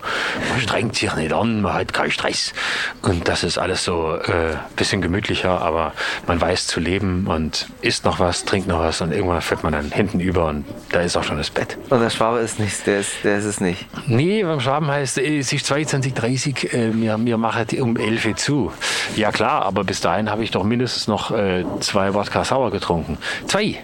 [0.59, 2.53] strengt sich nicht an, man hat keinen Stress.
[3.01, 5.93] Und das ist alles so ein äh, bisschen gemütlicher, aber
[6.27, 9.71] man weiß zu leben und isst noch was, trinkt noch was und irgendwann fällt man
[9.71, 11.77] dann hinten über und da ist auch schon das Bett.
[11.89, 13.87] Und der Schwabe ist nicht, der ist, der ist es nicht.
[14.07, 18.73] Nee, beim Schwaben heißt es ist 22.30 äh, wir, wir machen um 11 Uhr zu.
[19.15, 23.17] Ja klar, aber bis dahin habe ich doch mindestens noch äh, zwei Wodka Sauer getrunken.
[23.47, 23.81] Zwei.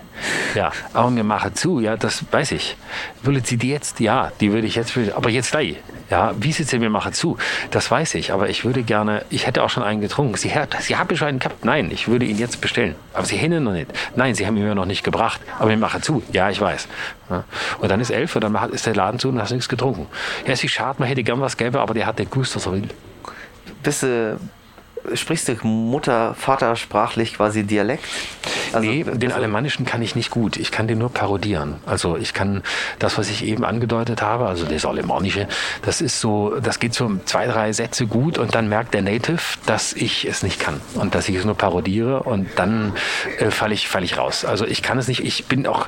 [0.56, 2.78] Ja, aber wir machen zu, ja, das weiß ich.
[3.24, 4.00] Wollen Sie die jetzt?
[4.00, 5.78] Ja, die würde ich jetzt, aber jetzt gleich.
[6.10, 7.38] Ja, wie sieht Sie, wir machen zu?
[7.72, 10.36] Das weiß ich, aber ich würde gerne, ich hätte auch schon einen getrunken.
[10.38, 11.66] Sie, Sie haben schon einen gehabt?
[11.66, 12.96] Nein, ich würde ihn jetzt bestellen.
[13.14, 13.92] Aber Sie hätten noch nicht.
[14.16, 15.42] Nein, Sie haben ihn mir noch nicht gebracht.
[15.60, 16.24] Aber wir machen zu.
[16.32, 16.88] Ja, ich weiß.
[17.30, 17.44] Ja.
[17.80, 20.08] Und dann ist elf und dann ist der Laden zu und hast nichts getrunken.
[20.46, 22.72] Ja, es ist schade, man hätte gern was gäbe, aber der hat den Gusto so
[22.72, 22.88] will.
[23.84, 24.40] Bist du
[25.14, 28.06] sprichst du Mutter, Vater sprachlich quasi Dialekt?
[28.74, 30.58] Also, nee, den also, Alemannischen kann ich nicht gut.
[30.58, 31.76] Ich kann den nur parodieren.
[31.86, 32.64] Also ich kann
[33.00, 35.48] das, was ich eben angedeutet habe, also das Alemannische,
[35.84, 39.40] das ist so, das geht so zwei, drei Sätze gut und dann merkt der Native,
[39.66, 42.94] dass ich es nicht kann und dass ich es nur parodiere und dann
[43.40, 44.46] äh, falle ich, fall ich raus.
[44.46, 45.24] Also ich kann es nicht.
[45.24, 45.88] Ich bin auch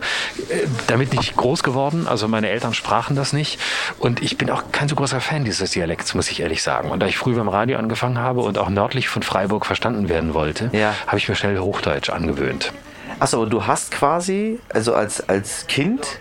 [0.49, 2.07] äh, damit nicht groß geworden.
[2.07, 3.59] Also meine Eltern sprachen das nicht
[3.99, 6.91] und ich bin auch kein so großer Fan dieses Dialekts, muss ich ehrlich sagen.
[6.91, 10.33] Und da ich früh beim Radio angefangen habe und auch nördlich von Freiburg verstanden werden
[10.33, 10.93] wollte, ja.
[11.07, 12.71] habe ich mir schnell Hochdeutsch angewöhnt.
[13.19, 16.19] Achso, du hast quasi, also als, als Kind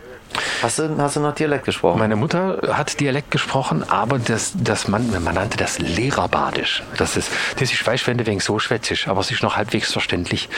[0.63, 1.99] Hast du, hast du noch Dialekt gesprochen?
[1.99, 6.83] Meine Mutter hat Dialekt gesprochen, aber das, das man, man nannte das Lehrerbadisch.
[6.97, 10.49] Das ist, das ist Weißwände wegen so schwätzisch, aber es ist noch halbwegs verständlich.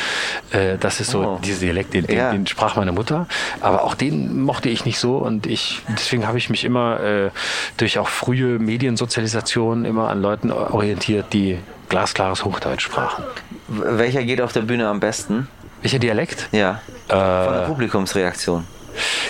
[0.50, 1.40] Äh, das ist so oh.
[1.42, 2.32] dieser Dialekt, den, ja.
[2.32, 3.26] den, sprach meine Mutter.
[3.60, 7.30] Aber auch den mochte ich nicht so und ich, deswegen habe ich mich immer äh,
[7.76, 13.24] durch auch frühe Mediensozialisation immer an Leuten orientiert, die glasklares Hochdeutsch sprachen.
[13.68, 15.48] Welcher geht auf der Bühne am besten?
[15.82, 16.48] Welcher Dialekt?
[16.52, 16.80] Ja.
[17.08, 18.64] Äh, Von der Publikumsreaktion.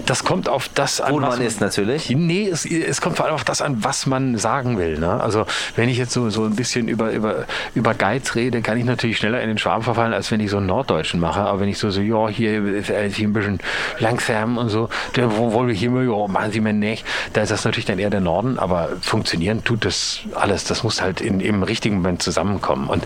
[0.07, 1.13] Das kommt auf das an.
[1.13, 2.11] Wo man ist natürlich.
[2.11, 4.99] Nee, es, es, kommt vor allem auf das an, was man sagen will.
[4.99, 5.21] Ne?
[5.21, 8.85] Also wenn ich jetzt so, so ein bisschen über, über, über Geiz rede, kann ich
[8.85, 11.41] natürlich schneller in den Schwaben verfallen, als wenn ich so einen Norddeutschen mache.
[11.41, 13.59] Aber wenn ich so, so ja, hier ist ein bisschen
[13.99, 17.05] langsam und so, wo wollen wir hier mal, ja, machen Sie mir nicht.
[17.33, 20.65] Da ist das natürlich dann eher der Norden, aber funktionieren tut das alles.
[20.65, 22.89] Das muss halt in, im richtigen Moment zusammenkommen.
[22.89, 23.05] Und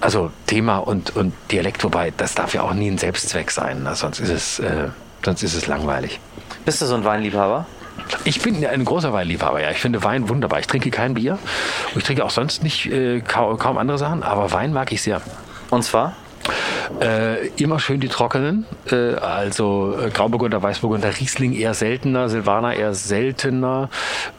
[0.00, 3.82] also Thema und, und Dialekt, wobei das darf ja auch nie ein Selbstzweck sein.
[3.82, 3.94] Ne?
[3.94, 4.58] Sonst ist es...
[4.58, 4.88] Äh,
[5.24, 6.20] sonst ist es langweilig.
[6.64, 7.66] Bist du so ein Weinliebhaber?
[8.24, 9.70] Ich bin ein großer Weinliebhaber, ja.
[9.70, 10.60] Ich finde Wein wunderbar.
[10.60, 11.38] Ich trinke kein Bier.
[11.94, 15.20] Ich trinke auch sonst nicht äh, kaum, kaum andere Sachen, aber Wein mag ich sehr.
[15.70, 16.14] Und zwar?
[17.00, 22.92] Äh, immer schön die trockenen, äh, also äh, Grauburgunder, Weißburgunder, Riesling eher seltener, Silvaner eher
[22.94, 23.88] seltener,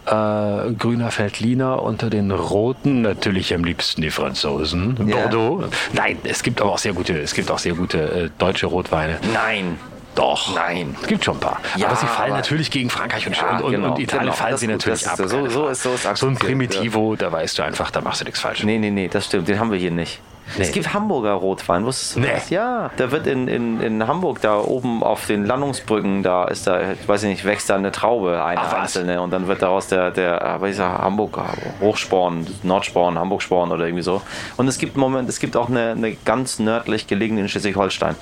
[0.05, 5.21] äh, grüner Feldliner unter den roten natürlich am liebsten die Franzosen, yeah.
[5.21, 5.63] Bordeaux.
[5.93, 9.17] Nein, es gibt aber auch sehr gute, es gibt auch sehr gute äh, deutsche Rotweine.
[9.33, 9.77] Nein.
[10.15, 10.53] Doch.
[10.53, 10.95] Nein.
[11.01, 11.59] Es gibt schon ein paar.
[11.77, 14.35] Ja, aber sie fallen aber natürlich gegen Frankreich und, ja, und, genau, und Italien genau,
[14.35, 15.17] fallen sie natürlich ab.
[15.17, 17.17] So, so, ist, so, ist so ein Primitivo, ja.
[17.17, 18.63] da weißt du einfach, da machst du nichts falsch.
[18.63, 19.47] Nee, nee, nee, das stimmt.
[19.47, 20.19] Den haben wir hier nicht.
[20.57, 20.63] Nee.
[20.63, 22.27] Es gibt Hamburger Rotwein, wusstest du nee.
[22.33, 22.49] das?
[22.49, 26.91] Ja, da wird in, in, in Hamburg, da oben auf den Landungsbrücken, da ist da,
[26.91, 30.11] ich weiß nicht, wächst da eine Traube, eine Ach, einzelne, und dann wird daraus der,
[30.11, 31.39] der was ich Hamburg
[31.79, 34.21] Hochsporn, Nordsporn, Hamburgsporn oder irgendwie so.
[34.57, 38.15] Und es gibt Moment, es gibt auch eine, eine ganz nördlich gelegene in Schleswig-Holstein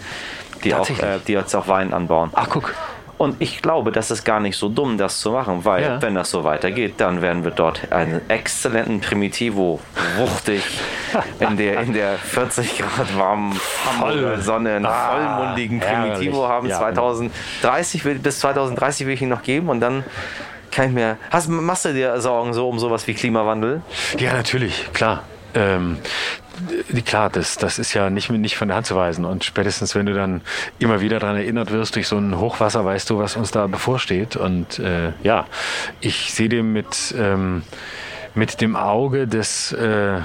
[0.63, 2.29] die, auch, äh, die jetzt auch Wein anbauen.
[2.33, 2.73] Ach, guck.
[3.19, 6.01] Und ich glaube, das ist gar nicht so dumm, das zu machen, weil ja.
[6.01, 9.81] wenn das so weitergeht, dann werden wir dort einen exzellenten Primitivo
[10.17, 10.63] wuchtig
[11.41, 16.69] in der, in der 40 Grad warmen Hamburger Sonne einen ah, vollmundigen Primitivo haben.
[16.69, 16.77] Ja.
[16.77, 20.05] 2030 bis 2030 will ich ihn noch geben und dann
[20.71, 21.17] kann ich mir.
[21.29, 23.81] Hast, machst du dir Sorgen so um sowas wie Klimawandel?
[24.17, 25.23] Ja, natürlich, klar.
[25.55, 25.97] Ähm,
[27.05, 29.25] klar, das, das ist ja nicht, nicht von der Hand zu weisen.
[29.25, 30.41] Und spätestens, wenn du dann
[30.79, 34.35] immer wieder daran erinnert wirst durch so ein Hochwasser, weißt du, was uns da bevorsteht.
[34.35, 35.47] Und äh, ja,
[35.99, 37.63] ich sehe dem mit, ähm,
[38.35, 40.19] mit dem Auge des äh,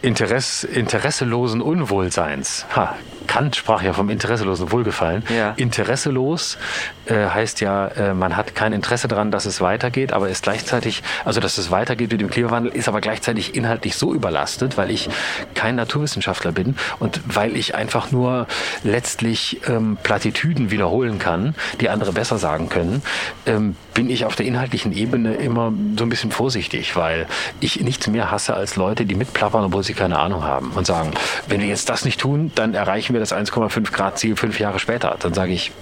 [0.00, 2.66] Interess, interesselosen Unwohlseins.
[2.74, 2.96] Ha,
[3.28, 5.22] Kant sprach ja vom interesselosen Wohlgefallen.
[5.28, 5.52] Ja.
[5.56, 6.58] Interesselos
[7.06, 11.02] äh, heißt ja, äh, man hat kein Interesse daran, dass es weitergeht, aber ist gleichzeitig,
[11.24, 15.08] also dass es weitergeht mit dem Klimawandel, ist aber gleichzeitig inhaltlich so überlastet, weil ich
[15.54, 18.46] kein Naturwissenschaftler bin und weil ich einfach nur
[18.82, 23.02] letztlich ähm, Plattitüden wiederholen kann, die andere besser sagen können,
[23.46, 27.26] ähm, bin ich auf der inhaltlichen Ebene immer so ein bisschen vorsichtig, weil
[27.60, 31.10] ich nichts mehr hasse als Leute, die mitplappern, obwohl sie keine Ahnung haben und sagen,
[31.48, 34.78] wenn wir jetzt das nicht tun, dann erreichen wir das 1,5 Grad Ziel fünf Jahre
[34.78, 35.16] später.
[35.18, 35.72] Dann sage ich,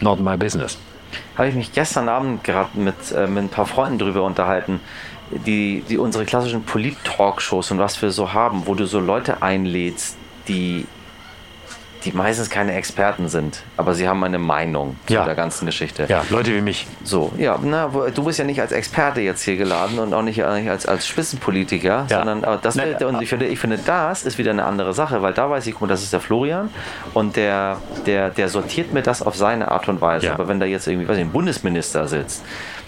[0.00, 0.78] not my business.
[1.36, 4.80] Habe ich mich gestern Abend gerade mit, äh, mit ein paar Freunden drüber unterhalten,
[5.30, 10.16] die, die unsere klassischen Polit-Talkshows und was wir so haben, wo du so Leute einlädst,
[10.48, 10.86] die
[12.06, 15.20] die meistens keine Experten sind, aber sie haben eine Meinung Ja.
[15.20, 16.06] zu der ganzen Geschichte.
[16.08, 16.86] Ja, Leute wie mich.
[17.04, 20.42] So, ja, na, du bist ja nicht als Experte jetzt hier geladen und auch nicht
[20.44, 22.18] eigentlich als, als Spitzenpolitiker, Ja.
[22.18, 25.20] sondern aber das, Nein, und ich finde, ich finde, das ist wieder eine andere Sache,
[25.22, 26.70] weil da weiß ich, guck mal, das ist der Florian
[27.12, 30.26] und der, der, der sortiert mir das auf seine Art und Weise.
[30.26, 30.32] Ja.
[30.34, 32.44] Aber wenn da jetzt irgendwie, weiß ich, ein Bundesminister sitzt,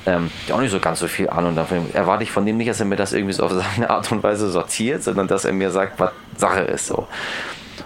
[0.07, 2.71] ähm, der auch nicht so ganz so viel Ahnung davon, erwarte ich von dem nicht,
[2.71, 5.53] dass er mir das irgendwie so auf seine Art und Weise sortiert, sondern dass er
[5.53, 7.09] mir sagt, was Sache ist so.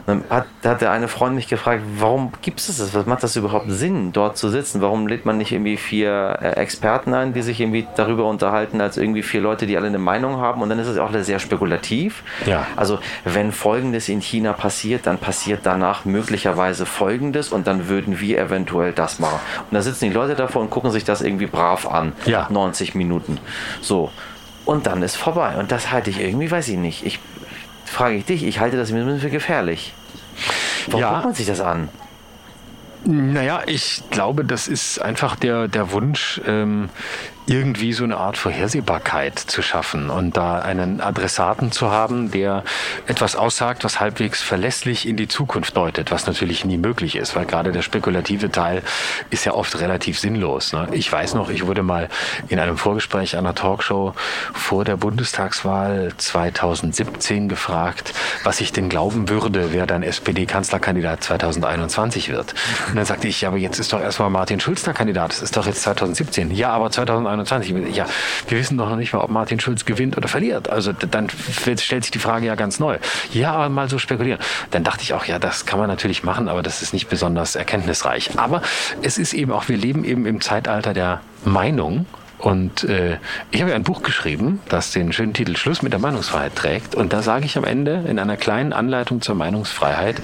[0.07, 2.95] Dann hat, hat der eine Freund mich gefragt, warum gibt es das?
[2.95, 4.81] Was macht das überhaupt Sinn, dort zu sitzen?
[4.81, 8.97] Warum lädt man nicht irgendwie vier äh, Experten ein, die sich irgendwie darüber unterhalten, als
[8.97, 10.63] irgendwie vier Leute, die alle eine Meinung haben?
[10.63, 12.23] Und dann ist es auch sehr spekulativ.
[12.47, 12.67] Ja.
[12.77, 18.39] Also, wenn Folgendes in China passiert, dann passiert danach möglicherweise Folgendes und dann würden wir
[18.39, 19.41] eventuell das machen.
[19.71, 22.13] Und da sitzen die Leute davor und gucken sich das irgendwie brav an.
[22.25, 22.49] Ja.
[22.51, 23.39] 90 Minuten.
[23.81, 24.11] So.
[24.65, 25.57] Und dann ist vorbei.
[25.59, 27.05] Und das halte ich irgendwie, weiß ich nicht.
[27.05, 27.19] Ich
[27.93, 29.95] frage ich dich, ich halte das für gefährlich.
[30.87, 31.11] Warum Ja.
[31.13, 31.89] guckt man sich das an?
[33.05, 36.89] Naja, ich glaube, das ist einfach der, der Wunsch, ähm,
[37.47, 42.63] irgendwie so eine Art Vorhersehbarkeit zu schaffen und da einen Adressaten zu haben, der
[43.07, 47.45] etwas aussagt, was halbwegs verlässlich in die Zukunft deutet, was natürlich nie möglich ist, weil
[47.47, 48.83] gerade der spekulative Teil
[49.31, 50.73] ist ja oft relativ sinnlos.
[50.73, 50.89] Ne?
[50.93, 52.09] Ich weiß noch, ich wurde mal
[52.49, 54.15] in einem Vorgespräch einer Talkshow
[54.53, 62.55] vor der Bundestagswahl 2017 gefragt, was ich denn glauben würde, wer dann SPD-Kanzlerkandidat 2021 wird.
[62.89, 65.33] Und dann sagte ich, ja, aber jetzt ist doch erstmal Martin Schulz der Kandidat.
[65.33, 66.53] Das ist doch jetzt 2017.
[66.53, 67.32] Ja, aber 2021.
[67.93, 68.07] Ja,
[68.49, 70.69] wir wissen doch noch nicht mal, ob Martin Schulz gewinnt oder verliert.
[70.69, 72.99] Also dann stellt sich die Frage ja ganz neu.
[73.33, 74.41] Ja, aber mal so spekulieren.
[74.71, 77.57] Dann dachte ich auch, ja, das kann man natürlich machen, aber das ist nicht besonders
[77.57, 78.39] erkenntnisreich.
[78.39, 78.63] Aber
[79.03, 82.07] es ist eben auch, wir leben eben im Zeitalter der Meinung.
[82.43, 83.19] Und äh,
[83.53, 86.97] ich habe ja ein Buch geschrieben, das den schönen Titel Schluss mit der Meinungsfreiheit trägt.
[86.97, 90.21] Und da sage ich am Ende in einer kleinen Anleitung zur Meinungsfreiheit,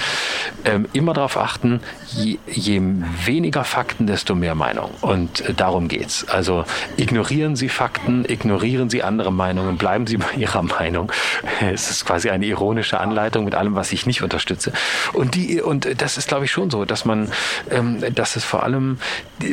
[0.65, 2.83] ähm, immer darauf achten, je, je
[3.25, 4.91] weniger Fakten, desto mehr Meinung.
[5.01, 6.29] Und äh, darum geht's.
[6.29, 6.65] Also
[6.97, 11.13] ignorieren Sie Fakten, ignorieren Sie andere Meinungen, bleiben Sie bei Ihrer Meinung.
[11.61, 14.73] Es ist quasi eine ironische Anleitung mit allem, was ich nicht unterstütze.
[15.13, 17.31] Und, die, und das ist, glaube ich, schon so, dass man,
[17.71, 18.99] ähm, dass es vor allem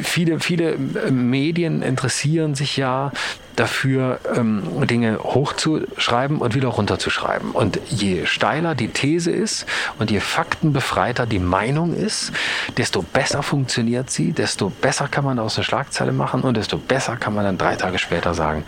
[0.01, 3.11] viele, viele äh, Medien interessieren sich ja
[3.55, 7.51] dafür, ähm, Dinge hochzuschreiben und wieder runterzuschreiben.
[7.51, 9.65] Und je steiler die These ist
[9.99, 12.31] und je faktenbefreiter die Meinung ist,
[12.77, 17.15] desto besser funktioniert sie, desto besser kann man aus einer Schlagzeile machen und desto besser
[17.15, 18.63] kann man dann drei Tage später sagen,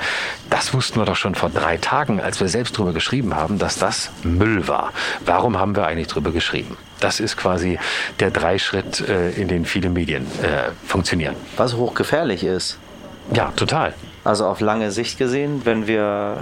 [0.50, 3.78] das wussten wir doch schon vor drei Tagen, als wir selbst drüber geschrieben haben, dass
[3.78, 4.94] das Müll war.
[5.26, 6.78] Warum haben wir eigentlich drüber geschrieben?
[7.00, 7.78] Das ist quasi
[8.20, 11.36] der Dreischritt, äh, in den viele Medien äh, funktionieren.
[11.56, 12.80] Was hochgefährlich ist.
[13.34, 13.94] Ja, total.
[14.24, 16.38] Also auf lange Sicht gesehen, wenn wir,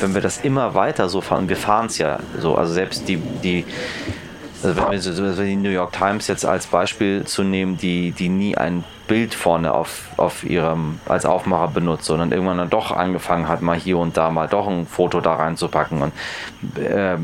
[0.00, 3.16] wenn wir das immer weiter so fahren, wir fahren es ja so, also selbst die,
[3.16, 3.64] die
[4.64, 8.12] also wenn wir so, so die New York Times jetzt als Beispiel zu nehmen, die,
[8.12, 12.90] die nie ein Bild vorne auf, auf ihrem als Aufmacher benutzt, sondern irgendwann dann doch
[12.90, 16.00] angefangen hat, mal hier und da mal doch ein Foto da reinzupacken.
[16.00, 16.12] Und
[16.78, 17.18] äh,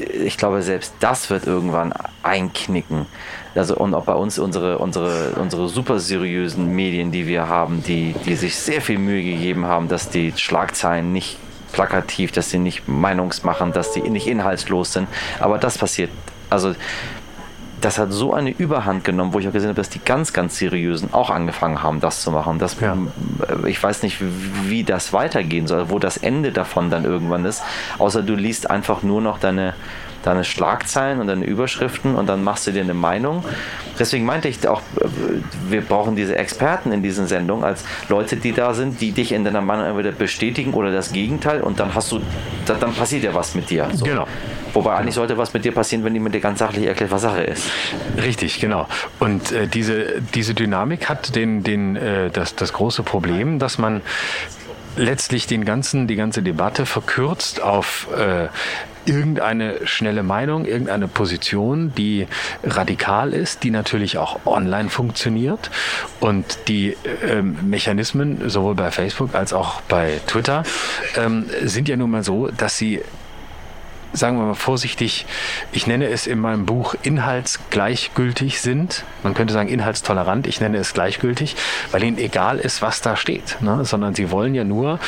[0.00, 3.06] ich glaube, selbst das wird irgendwann einknicken.
[3.54, 8.14] Also und auch bei uns unsere, unsere, unsere super seriösen Medien, die wir haben, die,
[8.24, 11.38] die sich sehr viel Mühe gegeben haben, dass die Schlagzeilen nicht
[11.72, 15.08] plakativ, dass sie nicht meinungsmachend, dass sie nicht inhaltslos sind.
[15.40, 16.10] Aber das passiert.
[16.50, 16.74] Also
[17.82, 20.56] das hat so eine Überhand genommen, wo ich auch gesehen habe, dass die ganz, ganz
[20.56, 22.58] seriösen auch angefangen haben, das zu machen.
[22.58, 22.96] Das, Ja.
[23.66, 24.18] Ich weiß nicht,
[24.68, 27.62] wie das weitergehen soll, wo das Ende davon dann irgendwann ist.
[27.98, 29.74] Außer du liest einfach nur noch deine,
[30.22, 33.44] deine Schlagzeilen und deine Überschriften und dann machst du dir eine Meinung.
[33.98, 35.04] Deswegen meinte ich auch, äh,
[35.68, 39.44] wir brauchen diese Experten in diesen Sendungen als Leute, die da sind, die dich in
[39.44, 42.20] deiner Meinung entweder bestätigen oder das Gegenteil und dann hast du,
[42.66, 43.88] da- dann passiert ja was mit dir.
[43.92, 44.04] So.
[44.04, 44.26] Genau.
[44.74, 47.42] Wobei eigentlich sollte was mit dir passieren, wenn jemand dir ganz sachlich erklärt, was Sache
[47.42, 47.68] ist.
[48.22, 48.88] Richtig, genau.
[49.18, 54.00] Und äh, diese, diese Dynamik hat den, den, äh, das, das große Problem, dass man
[54.96, 58.48] letztlich den ganzen, die ganze Debatte verkürzt auf äh,
[59.04, 62.26] irgendeine schnelle Meinung, irgendeine Position, die
[62.64, 65.70] radikal ist, die natürlich auch online funktioniert
[66.20, 70.62] und die ähm, Mechanismen sowohl bei Facebook als auch bei Twitter
[71.16, 73.02] ähm, sind ja nun mal so, dass sie
[74.12, 75.26] sagen wir mal vorsichtig,
[75.72, 79.04] ich nenne es in meinem Buch inhaltsgleichgültig sind.
[79.22, 81.56] Man könnte sagen inhaltstolerant, ich nenne es gleichgültig,
[81.90, 83.56] weil ihnen egal ist, was da steht.
[83.60, 83.84] Ne?
[83.84, 84.98] Sondern sie wollen ja nur,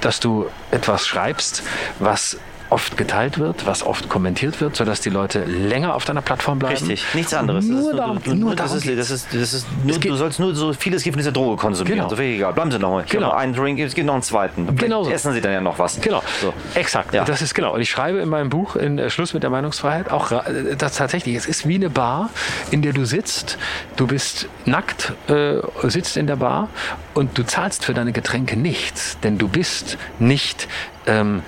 [0.00, 1.62] dass du etwas schreibst,
[1.98, 2.38] was
[2.74, 6.74] oft geteilt wird, was oft kommentiert wird, sodass die Leute länger auf deiner Plattform bleiben.
[6.76, 7.64] Richtig, nichts anderes.
[7.66, 10.40] Nur darum- du, nur das darum ist, das ist, das ist nur, geht- du sollst
[10.40, 11.98] nur so vieles Gift in dieser Droge konsumieren.
[11.98, 12.08] Genau.
[12.10, 12.52] So viel egal.
[12.52, 13.04] Bleiben Sie noch mal.
[13.04, 13.28] Ich Genau.
[13.28, 13.38] genau.
[13.38, 14.74] einen Drink, es gibt noch einen zweiten.
[14.76, 15.10] Genau so.
[15.10, 16.00] Essen Sie dann ja noch was.
[16.00, 16.52] Genau, So.
[16.74, 17.14] exakt.
[17.14, 17.24] Ja.
[17.24, 17.72] Das ist genau.
[17.74, 20.96] Und ich schreibe in meinem Buch in äh, Schluss mit der Meinungsfreiheit auch äh, das
[20.96, 21.36] tatsächlich.
[21.36, 22.30] Es ist wie eine Bar,
[22.72, 23.56] in der du sitzt.
[23.96, 26.68] Du bist nackt, äh, sitzt in der Bar
[27.14, 30.66] und du zahlst für deine Getränke nichts, denn du bist nicht
[31.06, 31.42] ähm,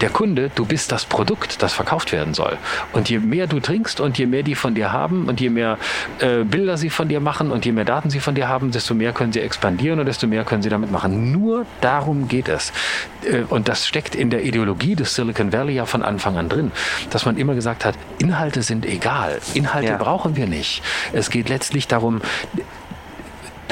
[0.00, 2.56] der Kunde, du bist das Produkt, das verkauft werden soll.
[2.92, 5.78] Und je mehr du trinkst und je mehr die von dir haben und je mehr
[6.20, 8.94] äh, Bilder sie von dir machen und je mehr Daten sie von dir haben, desto
[8.94, 11.32] mehr können sie expandieren und desto mehr können sie damit machen.
[11.32, 12.72] Nur darum geht es.
[13.24, 16.72] Äh, und das steckt in der Ideologie des Silicon Valley ja von Anfang an drin,
[17.10, 19.96] dass man immer gesagt hat, Inhalte sind egal, Inhalte Ja.
[19.96, 20.82] brauchen wir nicht.
[21.12, 22.22] Es geht letztlich darum,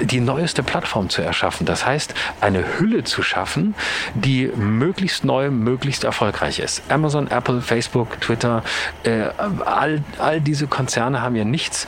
[0.01, 1.67] die neueste Plattform zu erschaffen.
[1.67, 3.75] Das heißt, eine Hülle zu schaffen,
[4.15, 6.83] die möglichst neu, möglichst erfolgreich ist.
[6.89, 8.63] Amazon, Apple, Facebook, Twitter,
[9.05, 9.29] äh,
[9.65, 11.87] all, all diese Konzerne haben ja nichts,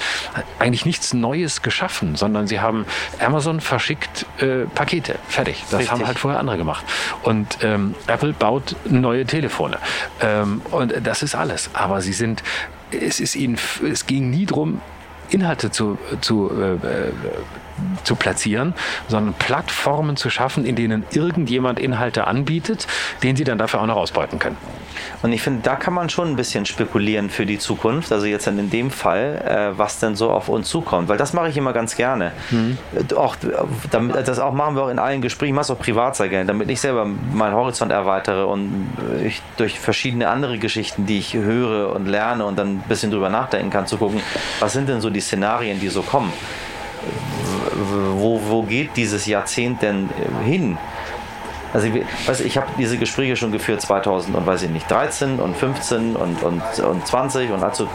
[0.58, 2.86] eigentlich nichts Neues geschaffen, sondern sie haben
[3.20, 5.18] Amazon verschickt äh, Pakete.
[5.28, 5.62] Fertig.
[5.70, 5.90] Das Richtig.
[5.90, 6.84] haben halt vorher andere gemacht.
[7.22, 9.78] Und ähm, Apple baut neue Telefone.
[10.20, 11.70] Ähm, und das ist alles.
[11.74, 12.42] Aber sie sind,
[12.90, 13.58] es ist ihnen,
[13.90, 14.80] es ging nie drum,
[15.30, 17.12] Inhalte zu, zu, äh, äh,
[18.04, 18.74] zu platzieren,
[19.08, 22.86] sondern Plattformen zu schaffen, in denen irgendjemand Inhalte anbietet,
[23.22, 24.56] den sie dann dafür auch noch ausbeuten können.
[25.22, 28.12] Und ich finde, da kann man schon ein bisschen spekulieren für die Zukunft.
[28.12, 31.08] Also jetzt dann in dem Fall, äh, was denn so auf uns zukommt.
[31.08, 32.32] Weil das mache ich immer ganz gerne.
[33.10, 33.36] Äh, Auch,
[33.90, 36.70] damit, das auch machen wir auch in allen Gesprächen, es auch privat sehr gerne, damit
[36.70, 38.88] ich selber meinen Horizont erweitere und
[39.20, 43.10] äh, ich durch verschiedene andere Geschichten, die ich höre und lerne und dann ein bisschen
[43.10, 44.20] drüber nachdenken kann, zu gucken,
[44.60, 46.32] was sind denn so die Szenarien, die so kommen.
[47.74, 50.78] Wo, wo geht dieses Jahrzehnt denn äh, hin?
[51.72, 55.38] Also ich, weiß, ich habe diese Gespräche schon geführt 2000 und weiß ich nicht 13
[55.38, 57.88] und 15 und, und, und 20 und als du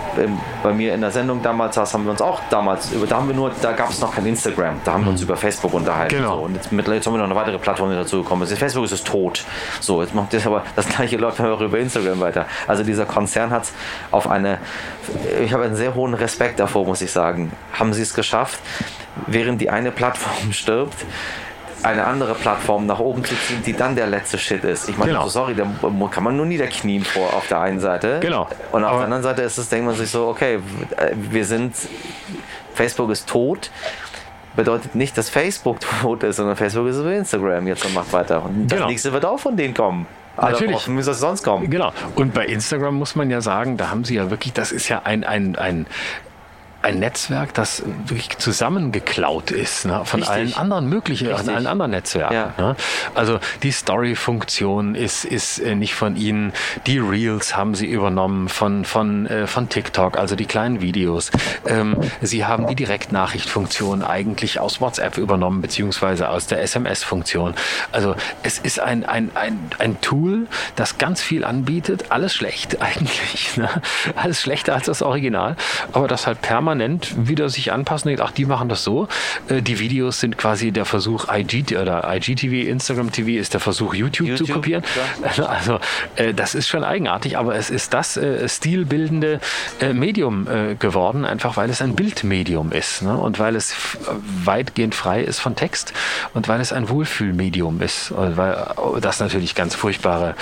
[0.64, 3.28] bei mir in der Sendung damals saß, haben wir uns auch damals über da haben
[3.28, 6.16] wir nur da gab es noch kein Instagram, da haben wir uns über Facebook unterhalten.
[6.16, 6.38] Genau.
[6.38, 6.44] So.
[6.44, 8.58] Und jetzt, mittlerweile jetzt haben wir noch eine weitere Plattform, dazu gekommen ist.
[8.58, 9.44] Facebook ist es tot.
[9.80, 12.46] So jetzt macht das aber das gleiche läuft auch über Instagram weiter.
[12.68, 13.74] Also dieser Konzern hat es
[14.12, 14.58] auf eine
[15.44, 17.52] ich habe einen sehr hohen Respekt davor, muss ich sagen.
[17.74, 18.60] Haben sie es geschafft,
[19.28, 21.06] während die eine Plattform stirbt
[21.84, 24.90] eine andere Plattform nach oben zu ziehen, die dann der letzte Shit ist.
[24.90, 25.24] Ich meine, Genau.
[25.26, 25.66] so sorry, da
[26.12, 28.20] kann man nur niederknien vor auf der einen Seite.
[28.22, 28.48] Genau.
[28.72, 30.56] Und auf Aber- der anderen Seite ist es, denkt man sich so, okay,
[30.98, 31.76] äh, wir sind,
[32.74, 33.70] Facebook ist tot.
[34.56, 38.44] Bedeutet nicht, dass Facebook tot ist, sondern Facebook ist über Instagram jetzt und macht weiter.
[38.44, 38.90] Und das Genau.
[38.90, 40.08] nächste wird auch von denen kommen.
[40.36, 40.80] Alle Natürlich.
[40.82, 41.68] soll es sonst kommen?
[41.70, 41.92] Genau.
[42.16, 45.02] Und bei Instagram muss man ja sagen, da haben sie ja wirklich, das ist ja
[45.04, 45.88] ein, ein, ein,
[46.88, 50.36] ein Netzwerk, das wirklich zusammengeklaut ist ne, von Richtig.
[50.36, 51.56] allen anderen möglichen, von Richtig.
[51.56, 52.34] allen anderen Netzwerken.
[52.34, 52.54] Ja.
[52.58, 52.76] Ne?
[53.14, 56.54] Also die Story-Funktion ist, ist äh, nicht von ihnen.
[56.86, 61.30] Die Reels haben sie übernommen von, von, äh, von TikTok, also die kleinen Videos.
[61.66, 67.54] Ähm, sie haben die Direktnachricht-Funktion eigentlich aus WhatsApp übernommen, beziehungsweise aus der SMS-Funktion.
[67.92, 72.12] Also es ist ein, ein, ein, ein Tool, das ganz viel anbietet.
[72.12, 73.58] Alles schlecht eigentlich.
[73.58, 73.70] Ne?
[74.16, 75.58] Alles schlechter als das Original.
[75.92, 76.77] Aber das halt permanent
[77.28, 78.16] wieder sich anpassen.
[78.22, 79.08] Ach, die machen das so.
[79.50, 83.94] Äh, Die Videos sind quasi der Versuch, IG oder IGTV, Instagram TV ist der Versuch,
[83.94, 84.84] YouTube, zu YouTube, kopieren.
[85.48, 85.80] Also
[86.16, 89.40] äh, das ist schon eigenartig, aber es ist das äh, stilbildende
[89.94, 90.48] Medium
[90.80, 93.18] geworden, einfach weil es ein Bildmedium ist ne?
[93.18, 93.76] und weil es
[94.44, 95.94] weitgehend frei ist von Text
[96.34, 98.68] und weil es ein Wohlfühlmedium ist, und weil
[99.02, 100.36] das natürlich ganz furchtbare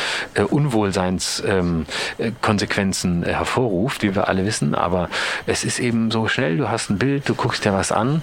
[0.50, 1.86] Unwohlseinskonsequenzen
[2.18, 5.10] äh, Konsequenzen, äh, hervorruft, wie wir alle wissen, aber
[5.46, 8.22] es ist eben so schnell, du hast ein Bild, du guckst dir was an.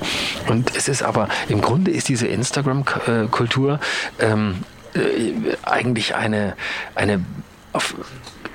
[0.48, 3.80] Und es ist aber, im Grunde ist diese Instagram-Kultur
[4.18, 5.32] ähm, äh,
[5.62, 6.54] eigentlich eine,
[6.94, 7.24] eine
[7.72, 7.94] auf,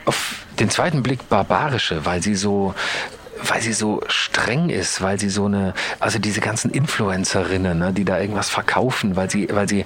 [0.05, 2.73] auf den zweiten Blick barbarische, weil sie so
[3.43, 8.05] weil sie so streng ist, weil sie so eine, also diese ganzen Influencerinnen, ne, die
[8.05, 9.85] da irgendwas verkaufen, weil sie, weil sie,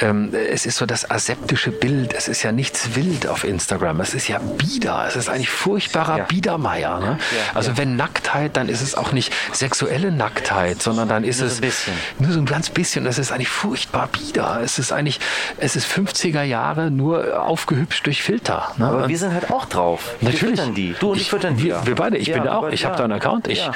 [0.00, 4.14] ähm, es ist so das aseptische Bild, es ist ja nichts wild auf Instagram, es
[4.14, 6.24] ist ja bieder, es ist eigentlich furchtbarer Ja.
[6.24, 7.00] Biedermeier.
[7.00, 7.18] Ne?
[7.54, 11.54] also wenn Nacktheit, dann ist es auch nicht sexuelle Nacktheit, sondern dann ist Nur so
[11.54, 11.94] es bisschen.
[12.18, 13.06] nur so ein ganz bisschen.
[13.06, 14.60] Es ist eigentlich furchtbar bieder.
[14.62, 15.20] Es ist eigentlich,
[15.58, 18.72] es ist 50er Jahre nur aufgehübscht durch Filter.
[18.78, 18.86] Ne?
[18.86, 20.14] Aber Und- wir sind halt auch drauf.
[20.20, 20.58] Wir Natürlich.
[20.58, 20.94] füttern die.
[20.98, 21.64] Du und ich, füttern die.
[21.64, 21.86] wir, ja.
[21.86, 22.16] wir beide.
[22.16, 22.58] Ich Ja, bin da auch.
[22.64, 22.98] aber- Ich habe ja.
[22.98, 23.48] da einen Account.
[23.48, 23.72] Ich, Ja.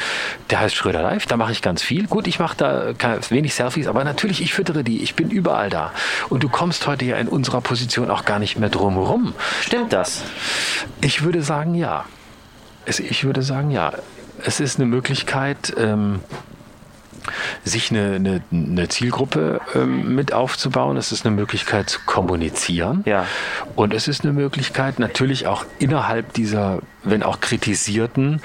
[0.51, 1.27] Der heißt Schröder Live.
[1.27, 2.07] Da mache ich ganz viel.
[2.07, 2.93] Gut, ich mache da
[3.31, 5.03] wenig Selfies, aber natürlich, ich füttere die.
[5.03, 5.93] Ich bin überall da.
[6.29, 9.35] Und du kommst heute ja in unserer Position auch gar nicht mehr drum herum.
[9.63, 10.23] Stimmt das?
[11.01, 12.05] Ich würde sagen, ja.
[12.87, 13.93] Ich würde sagen, ja.
[14.43, 16.21] Es ist eine Möglichkeit, ähm,
[17.65, 20.97] sich eine, eine, eine Zielgruppe ähm, mit aufzubauen.
[20.97, 23.03] Es ist eine Möglichkeit zu kommunizieren.
[23.07, 23.27] Ja.
[23.77, 28.41] Und es ist eine Möglichkeit, natürlich auch innerhalb dieser, wenn auch kritisierten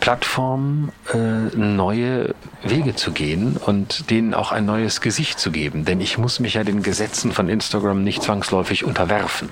[0.00, 5.84] Plattformen äh, neue Wege zu gehen und denen auch ein neues Gesicht zu geben.
[5.84, 9.50] Denn ich muss mich ja den Gesetzen von Instagram nicht zwangsläufig unterwerfen.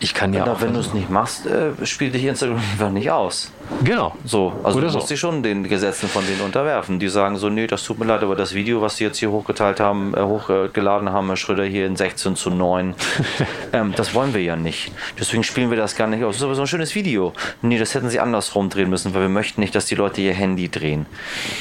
[0.00, 0.60] Ich kann ja Na, auch.
[0.60, 3.50] wenn du es nicht machst, äh, spielt dich Instagram einfach nicht aus.
[3.84, 4.14] Genau.
[4.24, 4.98] So, also Oder du so.
[4.98, 6.98] musst dich schon den Gesetzen von denen unterwerfen.
[6.98, 9.30] Die sagen so, nee, das tut mir leid, aber das Video, was sie jetzt hier
[9.30, 12.94] hochgeteilt haben, äh, hochgeladen haben, Herr Schröder hier in 16 zu 9,
[13.72, 14.92] ähm, das wollen wir ja nicht.
[15.18, 16.34] Deswegen spielen wir das gar nicht aus.
[16.34, 17.32] Das ist aber so ein schönes Video.
[17.62, 20.34] Nee, das hätten sie andersrum drehen müssen, weil wir möchten nicht, dass die Leute ihr
[20.34, 21.06] Handy drehen.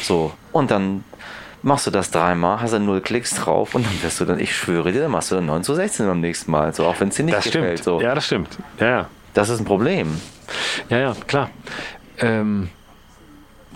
[0.03, 1.03] So, und dann
[1.63, 4.55] machst du das dreimal, hast dann null Klicks drauf und dann wirst du dann, ich
[4.55, 6.73] schwöre dir, dann machst du dann 9 zu 16 beim nächsten Mal.
[6.73, 7.79] So, auch wenn es dir nicht Das gefällt.
[7.79, 7.83] stimmt.
[7.83, 8.01] So.
[8.01, 8.57] Ja, das stimmt.
[8.79, 9.07] Ja, ja.
[9.33, 10.19] Das ist ein Problem.
[10.89, 11.49] Ja, ja, klar.
[12.19, 12.69] Ähm,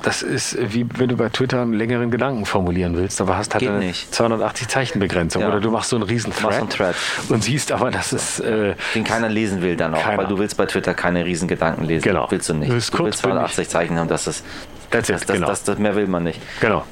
[0.01, 3.61] das ist wie wenn du bei Twitter einen längeren Gedanken formulieren willst, aber hast halt
[3.61, 4.13] Geht eine nicht.
[4.13, 5.41] 280 Zeichen Begrenzung.
[5.41, 5.49] Ja.
[5.49, 6.95] Oder du machst so einen riesen Thread, einen Thread.
[7.29, 10.17] und siehst aber, dass es äh, Den keiner lesen will dann auch, Keiner.
[10.19, 12.03] weil du willst bei Twitter keine riesen Gedanken lesen.
[12.03, 12.27] Genau.
[12.29, 12.69] Willst du nicht.
[12.69, 13.53] Du willst du willst kurzbündig.
[13.53, 14.45] 280 Zeichen haben, das ist,
[14.91, 15.47] das, das, genau.
[15.47, 16.39] das, das, mehr will man nicht.
[16.59, 16.83] genau.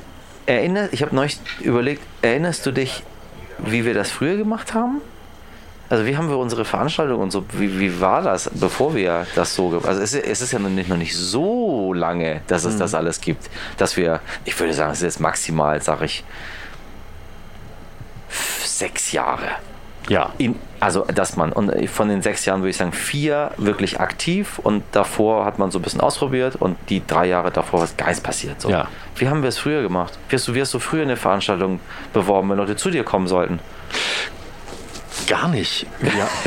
[0.46, 3.04] Erinner, ich habe neulich überlegt, erinnerst du dich,
[3.60, 5.00] wie wir das früher gemacht haben?
[5.90, 9.54] Also wie haben wir unsere Veranstaltung und so, wie, wie war das, bevor wir das
[9.54, 12.78] so, also es, ist- es ist ja noch nicht, noch nicht so lange, dass es
[12.78, 16.24] das alles gibt, dass wir, ich würde sagen, es ist jetzt maximal, sage ich,
[18.64, 19.48] sechs Jahre.
[20.10, 20.32] Ja.
[20.38, 24.60] In, also, dass man, und von den sechs Jahren würde ich sagen, vier wirklich aktiv
[24.60, 28.22] und davor hat man so ein bisschen ausprobiert und die drei Jahre davor was Geist
[28.24, 28.60] passiert.
[28.60, 28.70] So.
[28.70, 28.88] Ja.
[29.16, 30.18] Wie haben wir es früher gemacht?
[30.28, 31.80] Wie hast, du, wie hast du früher eine Veranstaltung
[32.12, 33.60] beworben, wenn Leute zu dir kommen sollten?
[35.28, 35.86] Gar nicht.
[36.02, 36.28] Ja.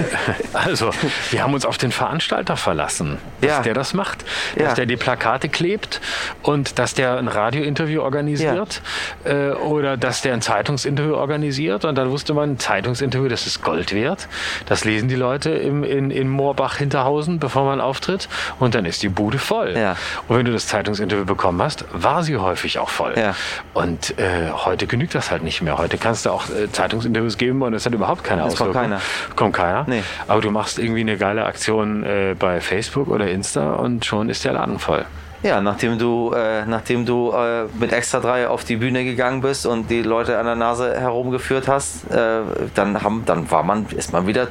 [0.53, 0.91] Also,
[1.31, 3.61] wir haben uns auf den Veranstalter verlassen, dass Ja.
[3.61, 4.24] der das macht,
[4.57, 4.64] Ja.
[4.64, 6.01] dass der die Plakate klebt
[6.43, 8.81] und dass der ein Radiointerview organisiert
[9.24, 11.85] äh, oder dass der ein Zeitungsinterview organisiert.
[11.85, 14.29] Und dann wusste man, ein Zeitungsinterview, das ist Gold wert.
[14.66, 18.29] Das lesen die Leute im, in, in Moorbach-Hinterhausen, bevor man auftritt.
[18.59, 19.77] Und dann ist die Bude voll.
[19.77, 19.97] Ja.
[20.29, 23.14] Und wenn du das Zeitungsinterview bekommen hast, war sie häufig auch voll.
[23.16, 23.35] Ja.
[23.74, 25.77] Und äh, heute genügt das halt nicht mehr.
[25.79, 29.00] Heute kannst du auch äh, Zeitungsinterviews geben und es hat überhaupt keine Es kommt keiner.
[29.34, 29.84] Kommt keiner.
[29.86, 30.02] Nee.
[30.28, 34.44] Aber du machst irgendwie eine geile Aktion äh, bei Facebook oder Insta und schon ist
[34.44, 35.04] der Laden voll.
[35.42, 39.66] Ja, nachdem du, äh, nachdem du äh, mit Extra 3 auf die Bühne gegangen bist
[39.66, 42.40] und die Leute an der Nase herumgeführt hast, äh,
[42.74, 44.48] dann, haben, dann war man, ist man wieder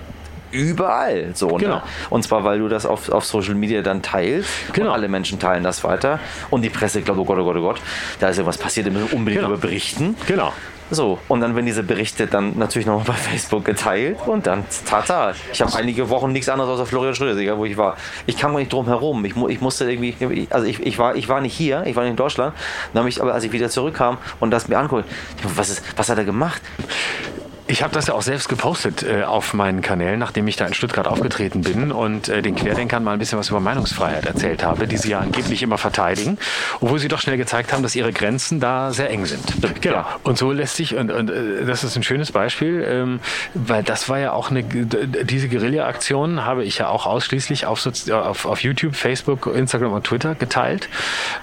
[0.52, 1.50] überall so.
[1.58, 1.66] Ne?
[1.66, 1.82] Genau.
[2.10, 4.92] Und zwar, weil du das auf, auf Social Media dann teilst Genau.
[4.92, 7.82] alle Menschen teilen das weiter und die Presse glaubt, oh Gott, oh Gott, oh Gott,
[8.20, 9.50] da ist irgendwas passiert, wir müssen unbedingt Genau.
[9.50, 10.16] darüber berichten.
[10.28, 10.54] Genau.
[10.92, 15.34] So, und dann werden diese Berichte dann natürlich nochmal bei Facebook geteilt und dann tata.
[15.52, 17.98] Ich habe einige Wochen nichts anderes außer Florian Schröder, wo ich war.
[18.28, 19.26] Ich kam gar nicht drum herum.
[19.26, 22.12] Ich, ich musste irgendwie, also ich, ich, war, ich war nicht hier, ich war nicht
[22.12, 22.56] in Deutschland.
[22.94, 25.06] Dann habe ich, aber als ich wieder zurückkam und das mir anguckt,
[25.44, 26.62] was, ist, was hat er gemacht?
[27.68, 30.76] Ich habe das ja auch selbst gepostet äh, auf meinen Kanälen, nachdem ich da in
[30.76, 34.88] Stuttgart aufgetreten bin und äh, den Querdenkern mal ein bisschen was über Meinungsfreiheit erzählt habe,
[34.88, 36.38] die sie ja angeblich immer verteidigen,
[36.80, 39.42] obwohl sie doch schnell gezeigt haben, dass ihre Grenzen da sehr eng sind.
[39.82, 39.96] Genau.
[39.96, 40.20] Ja.
[40.22, 43.20] Und so lässt sich, und, und äh, das ist ein schönes Beispiel, ähm,
[43.56, 48.46] weil das war ja auch eine, diese Guerilla-Aktion habe ich ja auch ausschließlich auf, auf,
[48.46, 50.88] auf YouTube, Facebook, Instagram und Twitter geteilt,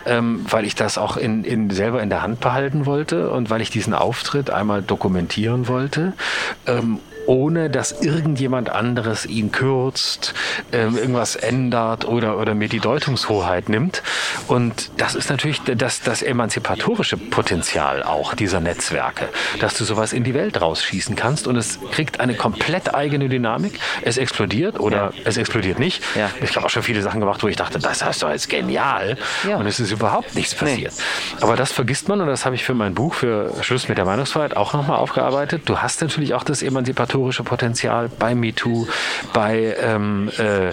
[0.06, 3.60] ähm, weil ich das auch in, in, selber in der Hand behalten wollte und weil
[3.60, 6.11] ich diesen Auftritt einmal dokumentieren wollte.
[6.66, 10.34] Ähm, ohne dass irgendjemand anderes ihn kürzt,
[10.72, 14.02] ähm, irgendwas ändert oder, oder mir die Deutungshoheit nimmt.
[14.48, 19.28] Und das ist natürlich das, das emanzipatorische Potenzial auch dieser Netzwerke,
[19.60, 23.78] dass du sowas in die Welt rausschießen kannst und es kriegt eine komplett eigene Dynamik.
[24.02, 25.22] Es explodiert oder Ja.
[25.24, 26.02] es explodiert nicht.
[26.16, 26.30] Ja.
[26.42, 29.16] Ich habe auch schon viele Sachen gemacht, wo ich dachte, das hast du als genial.
[29.48, 29.56] Ja.
[29.56, 30.92] Und es ist überhaupt nichts passiert.
[31.40, 34.04] Aber das vergisst man und das habe ich für mein Buch für Schluss mit der
[34.04, 35.62] Meinungsfreiheit auch nochmal aufgearbeitet.
[35.66, 37.11] Du hast natürlich auch das emanzipatorische
[37.44, 38.86] Potenzial bei MeToo,
[39.32, 40.72] bei, ähm, äh, äh,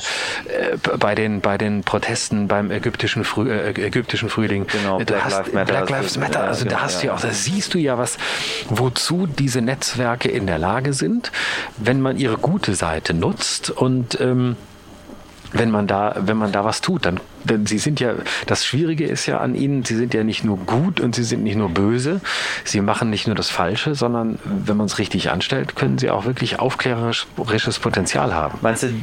[1.00, 4.68] bei, den, bei den Protesten beim ägyptischen, Früh, äh, ägyptischen Frühling.
[4.68, 5.74] Genau, du Black hast, Lives Matter.
[5.74, 6.44] Black Lives Matter.
[6.44, 7.14] Also da Ja, hast du ja.
[7.14, 8.18] ja auch, da siehst du ja was,
[8.70, 11.32] wozu diese Netzwerke in der Lage sind,
[11.78, 14.56] wenn man ihre gute Seite nutzt und ähm,
[15.52, 18.14] wenn man da, wenn man da was tut, dann, denn sie sind ja,
[18.46, 21.44] das Schwierige ist ja an ihnen, sie sind ja nicht nur gut und sie sind
[21.44, 22.22] nicht nur böse,
[22.64, 26.26] sie machen nicht nur das Falsche, sondern wenn man es richtig anstellt, können sie auch
[26.26, 28.60] wirklich aufklärerisches Potenzial haben.
[28.62, 28.94] Meinst du,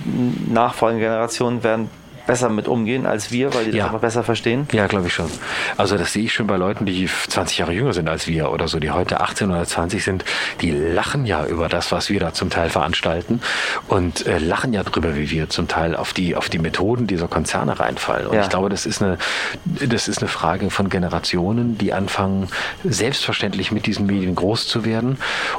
[0.49, 1.90] nachfolgende Generationen werden
[2.27, 3.87] besser mit umgehen als wir, weil die das Ja.
[3.87, 4.66] einfach besser verstehen?
[4.72, 5.31] Ja, glaube ich schon.
[5.77, 8.68] Also das sehe ich schon bei Leuten, die 20 Jahre jünger sind als wir oder
[8.68, 10.24] so, die heute 18 oder 20 sind,
[10.61, 13.41] die lachen ja über das, was wir da zum Teil veranstalten
[13.89, 17.29] und äh, lachen ja drüber, wie wir zum Teil auf die, auf die Methoden dieser
[17.29, 18.27] Konzerne reinfallen.
[18.27, 18.43] Und Ja.
[18.43, 19.18] ich glaube, das ist, eine,
[19.64, 22.49] das ist eine Frage von Generationen, die anfangen,
[22.85, 25.18] selbstverständlich mit diesen Medien groß zu werden.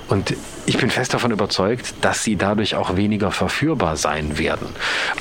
[0.09, 4.67] Und ich bin fest davon überzeugt, dass sie dadurch auch weniger verführbar sein werden.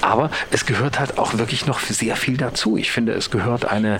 [0.00, 2.76] Aber es gehört halt auch wirklich noch sehr viel dazu.
[2.76, 3.98] Ich finde, es gehört eine,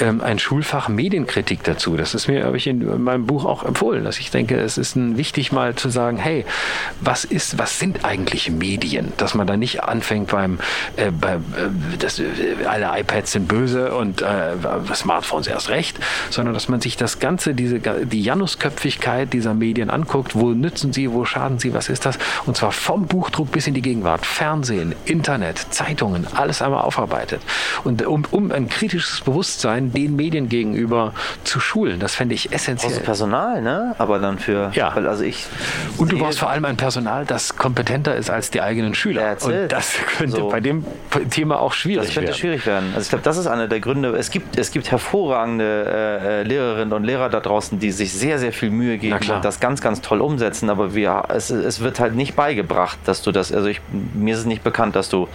[0.00, 1.96] ähm, ein Schulfach Medienkritik dazu.
[1.96, 4.96] Das ist mir, habe ich in meinem Buch auch empfohlen, dass ich denke, es ist
[4.96, 6.44] ein, wichtig mal zu sagen, hey,
[7.00, 9.12] was ist, was sind eigentlich Medien?
[9.16, 10.58] Dass man da nicht anfängt beim,
[10.96, 12.24] äh, beim äh, das, äh,
[12.66, 14.52] alle iPads sind böse und äh,
[14.94, 15.98] Smartphones erst recht,
[16.30, 21.10] sondern dass man sich das Ganze, diese, die Janusköpfigkeit dieser Medien anguckt, wo nützen sie,
[21.10, 22.18] wo schaden sie, was ist das?
[22.46, 27.40] Und zwar vom Buchdruck bis in die Gegenwart, Fernsehen, Internet, Zeitungen, alles einmal aufarbeitet.
[27.84, 31.12] Und um, um ein kritisches Bewusstsein den Medien gegenüber
[31.44, 33.00] zu schulen, das fände ich essentiell.
[33.00, 33.94] Personal, ne?
[33.98, 34.70] Aber dann für.
[34.74, 34.94] Ja.
[34.96, 35.46] Weil also ich.
[35.98, 39.36] Und du brauchst vor allem ein Personal, das kompetenter ist als die eigenen Schüler.
[39.42, 40.48] Und das könnte So.
[40.48, 40.84] bei dem
[41.30, 42.38] Thema auch schwierig Das könnte werden.
[42.38, 42.88] schwierig werden.
[42.94, 44.16] Also ich glaube, das ist einer der Gründe.
[44.16, 45.64] Es gibt, es gibt hervorragende
[46.24, 49.44] äh, äh, Lehrerinnen und Lehrer da draußen, die sich sehr, sehr viel Mühe geben und
[49.44, 50.70] das ganz, ganz toll umsetzen.
[50.70, 53.80] Aber wir, es, es wird halt nicht beigebracht, dass du das, also ich,
[54.14, 55.28] mir ist es nicht bekannt, dass du,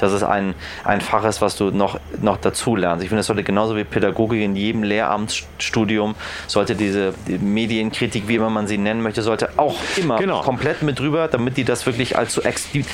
[0.00, 3.02] dass es ein, ein Fach ist, was du noch, noch dazu lernst.
[3.02, 6.14] Ich finde, es sollte genauso wie Pädagogik in jedem Lehramtsstudium,
[6.46, 10.40] sollte diese die Medienkritik, wie immer man sie nennen möchte, sollte auch immer Genau.
[10.42, 12.42] komplett mit drüber, damit die das wirklich als so,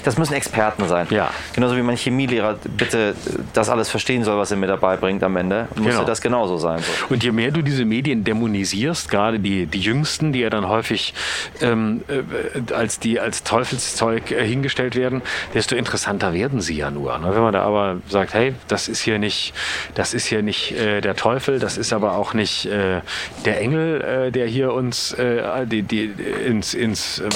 [0.04, 1.06] das müssen Experten sein.
[1.10, 1.30] Ja.
[1.52, 3.14] Genauso wie mein Chemielehrer bitte
[3.52, 6.04] das alles verstehen soll, was er mir dabei bringt am Ende, muss Genau.
[6.04, 6.78] das genauso sein.
[6.78, 7.14] So.
[7.14, 11.14] Und je mehr du diese Medien dämonisierst, gerade die, die Jüngsten, die ja dann häufig
[11.60, 15.22] ähm, äh, als, die, als Teufelszeug äh, hingestellt werden,
[15.54, 17.18] desto interessanter werden sie ja nur.
[17.18, 17.34] Ne?
[17.34, 19.54] Wenn man da aber sagt, hey, das ist hier nicht,
[19.94, 23.00] das ist hier nicht äh, der Teufel, das ist aber auch nicht äh,
[23.44, 26.12] der Engel, äh, der hier uns äh, die, die,
[26.46, 27.28] ins, ins, ähm,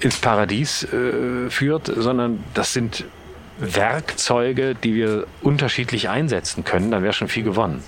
[0.00, 3.04] ins Paradies äh, führt, sondern das sind
[3.58, 7.82] Werkzeuge, die wir unterschiedlich einsetzen können, dann wäre schon viel gewonnen.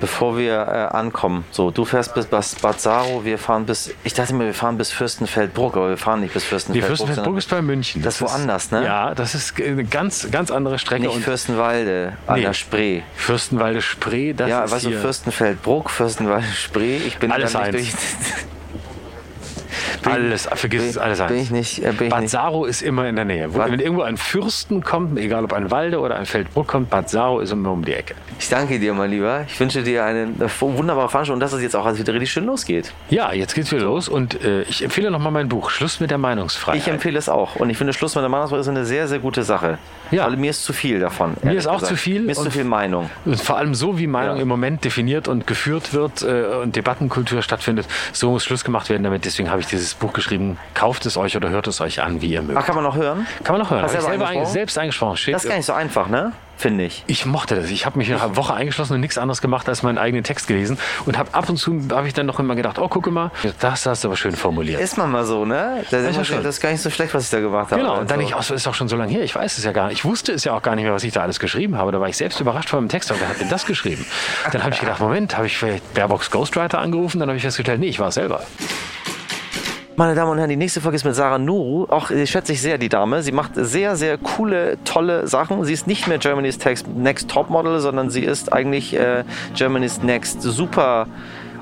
[0.00, 4.34] Bevor wir äh, ankommen, so du fährst bis Bad Saro, wir fahren bis, ich dachte
[4.34, 6.88] mir, wir fahren bis Fürstenfeldbruck, aber wir fahren nicht bis Die Fürstenfeldbruck.
[6.88, 8.02] Fürstenfeldbruck sondern ist bei München.
[8.02, 8.84] Das ist woanders, ne?
[8.84, 11.06] Ja, das ist eine ganz, ganz andere Strecke.
[11.06, 12.42] nicht Fürstenwalde an Nee.
[12.42, 13.02] der Spree.
[13.14, 14.90] Fürstenwalde Spree, das Ja, ist weißt du.
[15.00, 17.90] Fürstenfeldbruck, Fürstenwalde Spree, ich bin Alles da nicht eins.
[17.92, 17.94] durch.
[20.04, 21.42] alles, vergiss es, alles bin eins.
[21.42, 22.28] ich nicht, äh, bin Bad.
[22.28, 23.54] Saro ist immer in der Nähe.
[23.54, 27.08] Wo, wenn irgendwo ein Fürsten kommt, egal ob ein Walde oder ein Feldbruck kommt, Bad
[27.10, 28.14] Saro ist immer um die Ecke.
[28.38, 29.44] Ich danke dir, mein Lieber.
[29.46, 32.46] Ich wünsche dir eine, eine wunderbare Veranstaltung und dass es jetzt auch wieder richtig schön
[32.46, 32.92] losgeht.
[33.10, 36.18] Ja, jetzt geht's wieder los und äh, ich empfehle nochmal mein Buch, Schluss mit der
[36.18, 36.80] Meinungsfreiheit.
[36.80, 37.56] Ich empfehle es auch.
[37.56, 39.78] Und ich finde, Schluss mit der Meinungsfreiheit ist eine sehr, sehr gute Sache.
[40.10, 40.26] Ja.
[40.26, 41.34] Weil mir ist zu viel davon.
[41.42, 41.88] Mir ist auch gesagt.
[41.88, 43.10] zu viel Mir ist zu viel Meinung.
[43.24, 44.42] Und vor allem so, wie Meinung Ja.
[44.42, 49.02] im Moment definiert und geführt wird äh, und Debattenkultur stattfindet, so muss Schluss gemacht werden
[49.02, 49.24] damit.
[49.24, 50.56] Deswegen habe ich dieses Buch geschrieben.
[50.72, 52.58] Kauft es euch oder hört es euch an, wie ihr mögt.
[52.58, 53.26] Ach, kann man noch hören?
[53.42, 53.82] Kann man noch hören.
[53.82, 54.42] Hast selber selber eingesprochen?
[54.46, 55.16] einge selbst eingesprochen.
[55.18, 56.32] Steht, Das ist gar nicht so einfach, ne?
[56.56, 57.02] Finde ich.
[57.08, 57.68] ich mochte das.
[57.70, 60.78] Ich habe mich eine Woche eingeschlossen und nichts anderes gemacht, als meinen eigenen Text gelesen.
[61.04, 63.86] Und habe ab und zu habe ich dann noch immer gedacht, oh, gucke mal, das
[63.86, 64.80] hast du aber schön formuliert.
[64.80, 65.84] Ist man mal so, ne?
[65.90, 67.82] Das, ist, das ist gar nicht so schlecht, was ich da gemacht habe.
[67.82, 69.64] Genau, und dann Also, ich, oh, ist auch schon so lange her, ich weiß es
[69.64, 69.98] ja gar nicht.
[69.98, 71.90] Ich wusste es ja auch gar nicht mehr, was ich da alles geschrieben habe.
[71.90, 73.10] Da war ich selbst überrascht von dem Text.
[73.10, 74.06] Aber wer hat denn das geschrieben?
[74.52, 77.18] Dann habe ich gedacht, Moment, habe ich vielleicht Baerbocks Ghostwriter angerufen?
[77.18, 78.42] Dann habe ich festgestellt, nee, ich war es selber.
[79.96, 81.84] Meine Damen und Herren, die nächste Folge ist mit Sarah Nuru.
[81.88, 83.22] Auch äh, schätze ich sehr, die Dame.
[83.22, 85.64] Sie macht sehr, sehr coole, tolle Sachen.
[85.64, 86.58] Sie ist nicht mehr Germany's
[86.96, 89.22] Next Topmodel, sondern sie ist eigentlich äh,
[89.54, 91.06] Germany's Next Super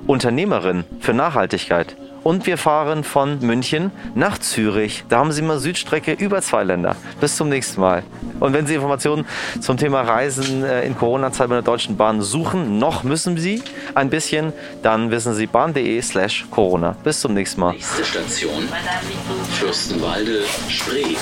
[0.06, 1.94] Unternehmerin für Nachhaltigkeit.
[2.22, 5.04] Und wir fahren von München nach Zürich.
[5.08, 6.96] Da haben Sie mal Südstrecke über zwei Länder.
[7.20, 8.02] Bis zum nächsten Mal.
[8.40, 9.26] Und wenn Sie Informationen
[9.60, 13.62] zum Thema Reisen äh, in Corona-Zeit mit der Deutschen Bahn suchen, noch müssen Sie
[13.94, 14.52] ein bisschen,
[14.82, 16.96] dann wissen Sie bahn.de slash Corona.
[17.02, 17.72] Bis zum nächsten Mal.
[17.72, 18.68] Nächste Station
[19.50, 21.16] Fürstenwalde Spree.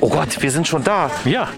[0.00, 1.10] Oh Gott, wir sind schon da.
[1.24, 1.48] Ja.